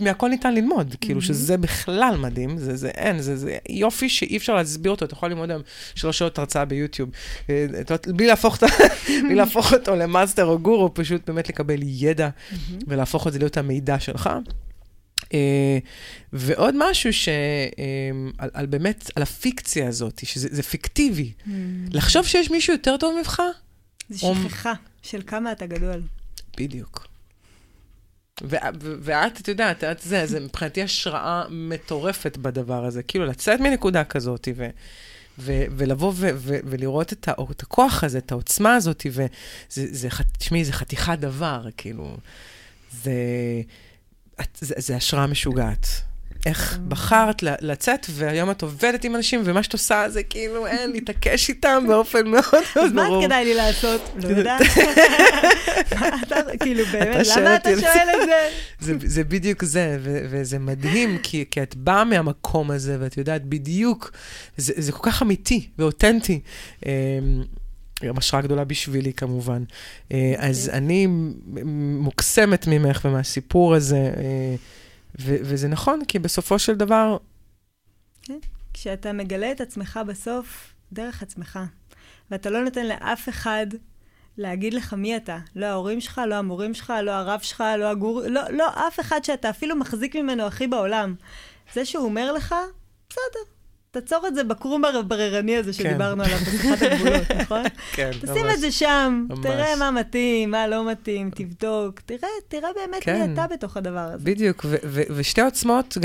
מהכל 0.00 0.28
ניתן 0.28 0.54
ללמוד. 0.54 0.92
Mm-hmm. 0.92 0.96
כאילו 1.00 1.22
שזה 1.22 1.56
בכלל 1.56 2.16
מדהים, 2.18 2.58
זה, 2.58 2.76
זה 2.76 2.88
אין, 2.88 3.20
זה, 3.20 3.36
זה 3.36 3.56
יופי 3.68 4.08
שאי 4.08 4.36
אפשר 4.36 4.54
להסביר 4.54 4.92
אותו. 4.92 5.04
אתה 5.04 5.14
יכול 5.14 5.28
ללמוד 5.28 5.50
היום 5.50 5.62
שלוש 5.94 6.18
שעות 6.18 6.38
הרצאה 6.38 6.64
ביוטיוב. 6.64 7.10
אה, 7.50 7.66
בלי 8.06 8.26
להפוך, 8.26 8.58
בלי 9.24 9.34
להפוך 9.34 9.72
אותו 9.72 9.96
למאסטר 9.96 10.44
או 10.44 10.58
גורו, 10.58 10.94
פשוט 10.94 11.30
באמת 11.30 11.48
לקבל 11.48 11.78
ידע 11.82 12.28
ממ-הממ. 12.28 12.84
ולהפוך 12.86 13.26
את 13.26 13.32
זה 13.32 13.38
להיות 13.38 13.56
המידע 13.56 14.00
שלך. 14.00 14.30
אה, 15.28 15.32
ועוד 16.32 16.74
משהו 16.78 17.12
ש... 17.12 17.28
אה, 17.28 18.34
על, 18.38 18.50
על 18.52 18.66
באמת, 18.66 19.10
על 19.16 19.22
הפיקציה 19.22 19.88
הזאת, 19.88 20.20
שזה 20.24 20.62
פיקטיבי. 20.62 21.32
ממ. 21.38 21.50
לחשוב 21.90 22.26
שיש 22.26 22.50
מישהו 22.50 22.72
יותר 22.72 22.96
טוב 22.96 23.14
ממך? 23.18 23.42
זה 24.08 24.18
שכחה 24.18 24.72
של 25.02 25.22
כמה 25.26 25.52
אתה 25.52 25.66
גדול. 25.66 26.02
בדיוק. 26.56 27.06
ואת, 29.00 29.40
את 29.40 29.48
יודעת, 29.48 29.84
את 29.84 29.98
זה, 30.00 30.26
זה 30.26 30.40
מבחינתי 30.40 30.82
השראה 30.82 31.44
מטורפת 31.50 32.36
בדבר 32.36 32.84
הזה. 32.84 33.02
כאילו, 33.02 33.26
לצאת 33.26 33.60
מנקודה 33.60 34.04
כזאת, 34.04 34.48
ו... 34.56 34.68
ו- 35.38 35.64
ולבוא 35.76 36.12
ו- 36.16 36.30
ו- 36.34 36.58
ולראות 36.64 37.12
את, 37.12 37.28
ה- 37.28 37.32
את 37.50 37.62
הכוח 37.62 38.04
הזה, 38.04 38.18
את 38.18 38.32
העוצמה 38.32 38.74
הזאת, 38.74 39.06
וזה, 39.10 40.08
תשמעי, 40.38 40.64
זה 40.64 40.72
חתיכת 40.72 41.18
דבר, 41.18 41.66
כאילו, 41.76 42.16
זה... 43.02 43.12
את, 44.40 44.58
זה, 44.60 44.74
זה 44.78 44.96
השראה 44.96 45.26
משוגעת. 45.26 45.86
איך 46.46 46.74
mm. 46.74 46.78
בחרת 46.88 47.42
לצאת, 47.42 48.06
והיום 48.10 48.50
את 48.50 48.62
עובדת 48.62 49.04
עם 49.04 49.16
אנשים, 49.16 49.42
ומה 49.44 49.62
שאת 49.62 49.72
עושה 49.72 50.08
זה 50.08 50.22
כאילו, 50.22 50.66
אין, 50.66 50.92
להתעקש 50.92 51.48
איתם 51.48 51.84
באופן 51.88 52.28
מאוד 52.28 52.44
מאוד 52.76 52.76
ברור. 52.76 52.86
אז 52.86 52.92
מה 52.92 53.26
כדאי 53.26 53.44
לי 53.44 53.54
לעשות? 53.54 54.00
לא 54.16 54.28
יודעת. 54.28 54.62
כאילו, 56.62 56.84
באמת, 56.92 57.26
למה 57.36 57.56
אתה 57.56 57.70
שואל 57.80 58.08
את 58.22 58.28
זה? 58.80 58.94
זה 59.04 59.24
בדיוק 59.24 59.64
זה, 59.64 59.98
וזה 60.02 60.58
מדהים, 60.58 61.18
כי 61.22 61.44
את 61.62 61.76
באה 61.76 62.04
מהמקום 62.04 62.70
הזה, 62.70 62.96
ואת 63.00 63.16
יודעת 63.16 63.44
בדיוק, 63.44 64.10
זה 64.56 64.92
כל 64.92 65.10
כך 65.10 65.22
אמיתי 65.22 65.68
ואותנטי. 65.78 66.40
גם 68.04 68.18
השראה 68.18 68.42
גדולה 68.42 68.64
בשבילי 68.64 69.12
כמובן. 69.12 69.64
אה, 70.12 70.34
אז 70.38 70.66
אוקיי. 70.66 70.78
אני 70.78 71.06
מוקסמת 71.98 72.66
ממך 72.66 73.00
ומהסיפור 73.04 73.74
הזה, 73.74 74.12
אה, 74.16 74.54
וזה 75.18 75.68
נכון, 75.68 76.00
כי 76.08 76.18
בסופו 76.18 76.58
של 76.58 76.74
דבר... 76.74 77.16
כן, 78.22 78.38
כשאתה 78.74 79.12
מגלה 79.12 79.52
את 79.52 79.60
עצמך 79.60 80.00
בסוף, 80.06 80.74
דרך 80.92 81.22
עצמך, 81.22 81.58
ואתה 82.30 82.50
לא 82.50 82.64
נותן 82.64 82.86
לאף 82.86 83.28
אחד 83.28 83.66
להגיד 84.38 84.74
לך 84.74 84.94
מי 84.94 85.16
אתה. 85.16 85.38
לא 85.56 85.66
ההורים 85.66 86.00
שלך, 86.00 86.20
לא 86.26 86.34
המורים 86.34 86.74
שלך, 86.74 86.92
לא 87.02 87.10
הרב 87.10 87.40
שלך, 87.40 87.64
לא 87.78 87.90
הגור... 87.90 88.22
לא, 88.28 88.40
לא 88.50 88.68
אף 88.88 89.00
אחד 89.00 89.24
שאתה 89.24 89.50
אפילו 89.50 89.76
מחזיק 89.76 90.16
ממנו 90.16 90.42
הכי 90.42 90.66
בעולם. 90.66 91.14
זה 91.74 91.84
שהוא 91.84 92.04
אומר 92.04 92.32
לך, 92.32 92.54
בסדר, 93.10 93.57
תעצור 94.00 94.26
את 94.26 94.34
זה 94.34 94.44
בקרום 94.44 94.84
הבררני 94.84 95.56
הזה 95.56 95.72
כן. 95.72 95.78
שדיברנו 95.78 96.22
עליו 96.22 96.38
בשיחת 96.38 96.82
הגבולות, 96.82 97.30
נכון? 97.42 97.62
כן, 97.92 98.10
ממש. 98.22 98.30
תשים 98.30 98.50
את 98.54 98.60
זה 98.60 98.72
שם. 98.72 99.26
תראה 99.42 99.76
מה 99.76 99.90
מתאים, 99.90 100.50
מה 100.50 100.66
לא 100.66 100.90
מתאים, 100.90 101.30
תבדוק, 101.34 102.00
תראה, 102.06 102.28
תראה 102.48 102.68
באמת 102.76 103.02
כן. 103.02 103.26
מי 103.26 103.34
אתה 103.34 103.46
בתוך 103.52 103.76
הדבר 103.76 103.98
הזה. 103.98 104.24
בדיוק, 104.24 104.66
ושתי 105.16 105.40
עוצמות, 105.40 105.98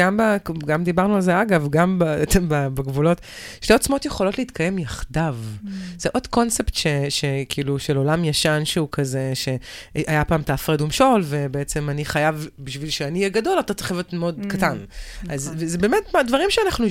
גם, 0.65 0.84
דיברנו 0.84 1.15
על 1.15 1.21
זה 1.21 1.41
אגב, 1.41 1.67
גם 1.69 1.99
בגבולות, 2.73 3.21
שתי 3.62 3.73
עוצמות 3.73 4.06
יכולות 4.06 4.38
להתקיים 4.38 4.79
יחדיו. 4.79 5.36
Mm. 5.65 5.67
זה 5.97 6.10
עוד 6.13 6.27
קונספט 6.27 6.77
שכאילו, 7.10 7.79
של 7.79 7.97
עולם 7.97 8.25
ישן 8.25 8.62
שהוא 8.65 8.88
כזה, 8.91 9.32
שהיה 9.34 10.25
פעם 10.25 10.41
תהפרד 10.41 10.82
ומשול, 10.82 11.21
ובעצם 11.25 11.89
אני 11.89 12.06
חייב, 12.06 12.47
בשביל 12.60 12.89
שאני 12.89 13.19
אהיה 13.19 13.29
גדול, 13.29 13.60
אתה 13.60 13.73
צריך 13.73 13.91
להיות 13.91 14.13
מאוד 14.13 14.39
mm. 14.39 14.47
קטן. 14.47 14.77
אז 15.29 15.47
נכון. 15.47 15.67
זה 15.67 15.77
באמת 15.77 16.03
דברים 16.27 16.49
שאנחנו, 16.49 16.86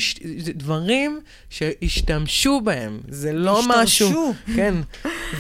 דברים... 0.54 0.91
דברים 0.92 1.20
שהשתמשו 1.50 2.60
בהם. 2.60 3.00
זה 3.08 3.32
לא 3.32 3.62
משהו... 3.68 4.08
השתמשו. 4.08 4.54
כן, 4.56 4.74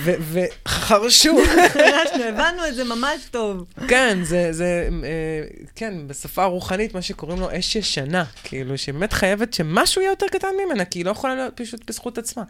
וחרשו. 0.04 1.38
אנחנו 1.94 2.22
הבנו 2.22 2.66
את 2.68 2.74
זה 2.74 2.84
ממש 2.84 3.20
טוב. 3.30 3.64
כן, 3.88 4.18
זה, 4.22 4.52
זה, 4.52 4.88
אה, 5.04 5.64
כן, 5.74 5.94
בשפה 6.06 6.42
הרוחנית, 6.42 6.94
מה 6.94 7.02
שקוראים 7.02 7.40
לו 7.40 7.48
אש 7.58 7.76
ישנה. 7.76 8.24
כאילו, 8.44 8.78
שבאמת 8.78 9.12
חייבת 9.12 9.54
שמשהו 9.54 10.02
יהיה 10.02 10.10
יותר 10.10 10.26
קטן 10.30 10.48
ממנה, 10.66 10.84
כי 10.84 10.98
היא 10.98 11.04
לא 11.04 11.10
יכולה 11.10 11.34
להיות 11.34 11.56
פשוט 11.56 11.90
בזכות 11.90 12.18
עצמה. 12.18 12.42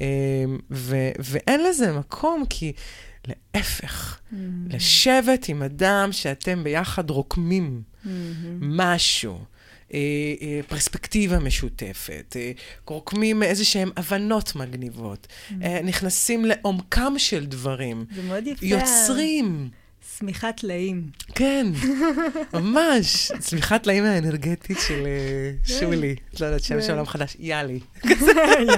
אה, 0.00 0.06
ו, 0.70 0.96
ואין 1.18 1.64
לזה 1.64 1.92
מקום, 1.92 2.44
כי... 2.50 2.72
להפך, 3.28 4.18
mm-hmm. 4.18 4.36
לשבת 4.74 5.48
עם 5.48 5.62
אדם 5.62 6.08
שאתם 6.12 6.64
ביחד 6.64 7.10
רוקמים 7.10 7.82
mm-hmm. 7.82 8.08
משהו, 8.60 9.38
פרספקטיבה 10.68 11.38
משותפת, 11.38 12.36
אה, 12.36 12.52
קורקמים 12.84 13.42
איזה 13.42 13.64
שהן 13.64 13.90
הבנות 13.96 14.56
מגניבות, 14.56 15.26
mm. 15.26 15.52
נכנסים 15.84 16.44
לעומקם 16.44 17.14
של 17.18 17.46
דברים. 17.46 18.04
זה 18.14 18.22
מאוד 18.22 18.46
יפה. 18.46 18.66
יוצרים. 18.66 19.68
צמיחת 20.18 20.60
טלאים. 20.60 21.06
כן, 21.34 21.66
ממש. 22.54 23.32
צמיחת 23.38 23.82
טלאים 23.82 24.04
האנרגטית 24.04 24.78
של 24.86 25.06
שולי. 25.64 26.14
לא 26.40 26.46
יודעת, 26.46 26.62
שם 26.62 26.82
של 26.82 26.90
עולם 26.90 27.06
חדש, 27.06 27.36
יאלי. 27.38 27.80
יאלי. 28.04 28.72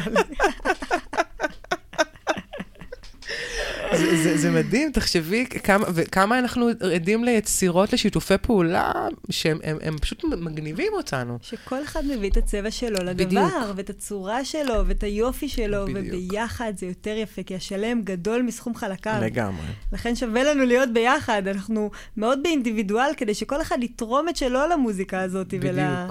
זה, 4.05 4.23
זה, 4.23 4.39
זה 4.39 4.51
מדהים, 4.51 4.93
תחשבי 4.93 5.47
כמה, 5.47 5.87
וכמה 5.95 6.39
אנחנו 6.39 6.69
עדים 6.95 7.25
ליצירות 7.25 7.93
לשיתופי 7.93 8.39
פעולה, 8.43 8.93
שהם 9.31 9.59
הם, 9.63 9.77
הם 9.83 9.99
פשוט 9.99 10.25
מגניבים 10.25 10.93
אותנו. 10.93 11.39
שכל 11.43 11.83
אחד 11.83 12.05
מביא 12.05 12.31
את 12.31 12.37
הצבע 12.37 12.71
שלו 12.71 13.05
לדבר, 13.05 13.25
בדיוק. 13.25 13.53
ואת 13.77 13.91
הצורה 13.91 14.45
שלו, 14.45 14.87
ואת 14.87 15.03
היופי 15.03 15.49
שלו, 15.49 15.85
בדיוק. 15.87 16.07
וביחד 16.25 16.73
זה 16.77 16.87
יותר 16.87 17.15
יפה, 17.17 17.43
כי 17.43 17.55
השלם 17.55 18.03
גדול 18.03 18.43
מסכום 18.43 18.75
חלקיו. 18.75 19.19
לגמרי. 19.23 19.67
לכן 19.93 20.17
שווה 20.17 20.43
לנו 20.43 20.65
להיות 20.65 20.89
ביחד, 20.93 21.49
אנחנו 21.49 21.91
מאוד 22.17 22.43
באינדיבידואל, 22.43 23.11
כדי 23.17 23.35
שכל 23.35 23.63
אחד 23.63 23.83
יתרום 23.83 24.29
את 24.29 24.37
שלו 24.37 24.61
למוזיקה 24.73 25.21
הזאת. 25.21 25.47
בדיוק. 25.47 25.65
ולה... 25.65 26.09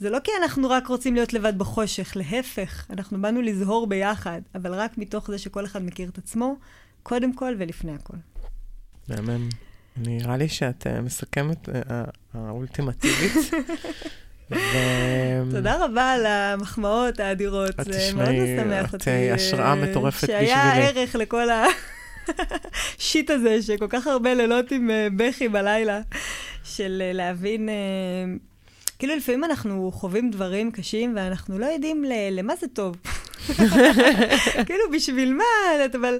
זה 0.00 0.10
לא 0.10 0.18
כי 0.24 0.30
אנחנו 0.42 0.70
רק 0.70 0.86
רוצים 0.86 1.14
להיות 1.14 1.32
לבד 1.32 1.58
בחושך, 1.58 2.12
להפך, 2.16 2.86
אנחנו 2.90 3.22
באנו 3.22 3.42
לזהור 3.42 3.86
ביחד, 3.86 4.40
אבל 4.54 4.74
רק 4.74 4.98
מתוך 4.98 5.30
זה 5.30 5.38
שכל 5.38 5.64
אחד 5.64 5.84
מכיר 5.84 6.08
את 6.08 6.18
עצמו, 6.18 6.56
קודם 7.02 7.32
כל 7.32 7.54
ולפני 7.58 7.92
הכל. 7.94 8.16
מהמם. 9.08 9.48
נראה 9.96 10.36
לי 10.36 10.48
שאת 10.48 10.86
uh, 10.86 11.00
מסכמת 11.00 11.68
uh, 11.68 11.72
האולטימטיבית. 12.34 13.32
ו... 14.50 14.56
תודה 15.50 15.84
רבה 15.84 16.12
על 16.12 16.26
המחמאות 16.26 17.20
האדירות, 17.20 17.74
זה 17.84 18.10
מאוד 18.14 18.28
משמח 18.28 18.92
אותי. 18.92 19.30
את 19.30 19.34
השראה 19.34 19.74
מטורפת 19.74 20.24
בשבילי. 20.24 20.46
שהיה 20.46 20.74
ערך 20.74 21.16
לכל 21.16 21.46
השיט 22.98 23.30
הזה, 23.34 23.62
שכל 23.62 23.86
כך 23.88 24.06
הרבה 24.06 24.34
לילות 24.34 24.72
עם 24.72 24.90
בכי 25.16 25.48
בלילה, 25.48 26.00
של 26.64 27.02
להבין 27.14 27.68
כאילו 28.98 29.16
לפעמים 29.16 29.44
אנחנו 29.44 29.90
חווים 29.94 30.30
דברים 30.30 30.70
קשים 30.70 31.12
ואנחנו 31.16 31.58
לא 31.58 31.66
יודעים 31.66 32.04
למה 32.30 32.56
זה 32.56 32.66
טוב. 32.68 32.96
כאילו, 34.66 34.84
בשביל 34.92 35.34
מה? 35.34 35.44
אבל 35.94 36.18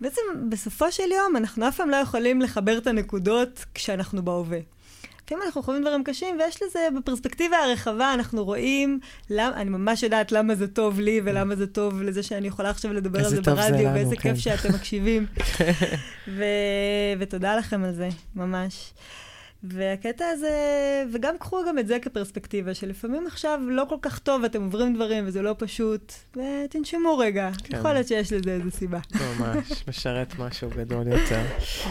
בעצם 0.00 0.22
בסופו 0.48 0.92
של 0.92 1.12
יום 1.12 1.36
אנחנו 1.36 1.68
אף 1.68 1.76
פעם 1.76 1.90
לא 1.90 1.96
יכולים 1.96 2.42
לחבר 2.42 2.78
את 2.78 2.86
הנקודות 2.86 3.64
כשאנחנו 3.74 4.24
בהווה. 4.24 4.58
לפעמים 5.28 5.44
אנחנו 5.46 5.62
חווים 5.62 5.82
דברים 5.82 6.04
קשים, 6.04 6.38
ויש 6.40 6.62
לזה, 6.62 6.88
בפרספקטיבה 6.98 7.56
הרחבה, 7.56 8.14
אנחנו 8.14 8.44
רואים, 8.44 9.00
למ, 9.30 9.52
אני 9.54 9.70
ממש 9.70 10.02
יודעת 10.02 10.32
למה 10.32 10.54
זה 10.54 10.68
טוב 10.68 11.00
לי, 11.00 11.20
ולמה 11.24 11.56
זה 11.56 11.66
טוב 11.66 12.02
לזה 12.02 12.22
שאני 12.22 12.48
יכולה 12.48 12.70
עכשיו 12.70 12.92
לדבר 12.92 13.18
על 13.18 13.30
זה 13.30 13.40
ברדיו, 13.40 13.90
ואיזה 13.94 14.16
כן. 14.16 14.22
כיף 14.22 14.38
שאתם 14.38 14.74
מקשיבים. 14.74 15.26
ו... 16.36 16.44
ותודה 17.18 17.56
לכם 17.56 17.84
על 17.84 17.94
זה, 17.94 18.08
ממש. 18.36 18.92
והקטע 19.62 20.24
הזה, 20.32 20.54
וגם 21.12 21.38
קחו 21.38 21.58
גם 21.68 21.78
את 21.78 21.86
זה 21.86 21.98
כפרספקטיבה, 22.02 22.74
שלפעמים 22.74 23.26
עכשיו 23.26 23.60
לא 23.68 23.84
כל 23.88 23.96
כך 24.02 24.18
טוב, 24.18 24.44
אתם 24.44 24.62
עוברים 24.62 24.94
דברים 24.94 25.24
וזה 25.26 25.42
לא 25.42 25.54
פשוט, 25.58 26.12
ותנשמו 26.36 27.18
רגע, 27.18 27.50
כן. 27.64 27.76
יכול 27.76 27.92
להיות 27.92 28.08
שיש 28.08 28.32
לזה 28.32 28.50
איזו 28.50 28.70
סיבה. 28.70 28.98
ממש, 29.14 29.72
משרת 29.88 30.38
משהו 30.38 30.70
גדול 30.76 31.06
יותר. 31.06 31.42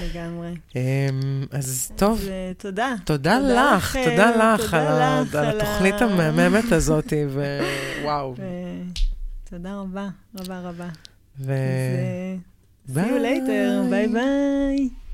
לגמרי. 0.04 0.56
אמ, 0.76 0.82
אז 1.52 1.92
טוב. 1.96 2.20
אז, 2.20 2.30
תודה. 2.58 2.96
תודה 3.06 3.40
לך, 3.40 3.98
תודה 4.10 4.54
לך 4.56 4.74
על 4.74 5.62
התוכנית 5.62 6.02
המהממת 6.02 6.72
הזאת, 6.72 7.14
ווואו. 8.02 8.36
תודה 9.50 9.76
רבה, 9.76 10.08
רבה 10.40 10.60
רבה. 10.60 10.88
ו... 11.40 11.54
אז, 12.90 12.98
see 12.98 13.02
you 13.02 13.22
later, 13.22 13.90
ביי 13.90 14.08
ביי. 14.08 15.07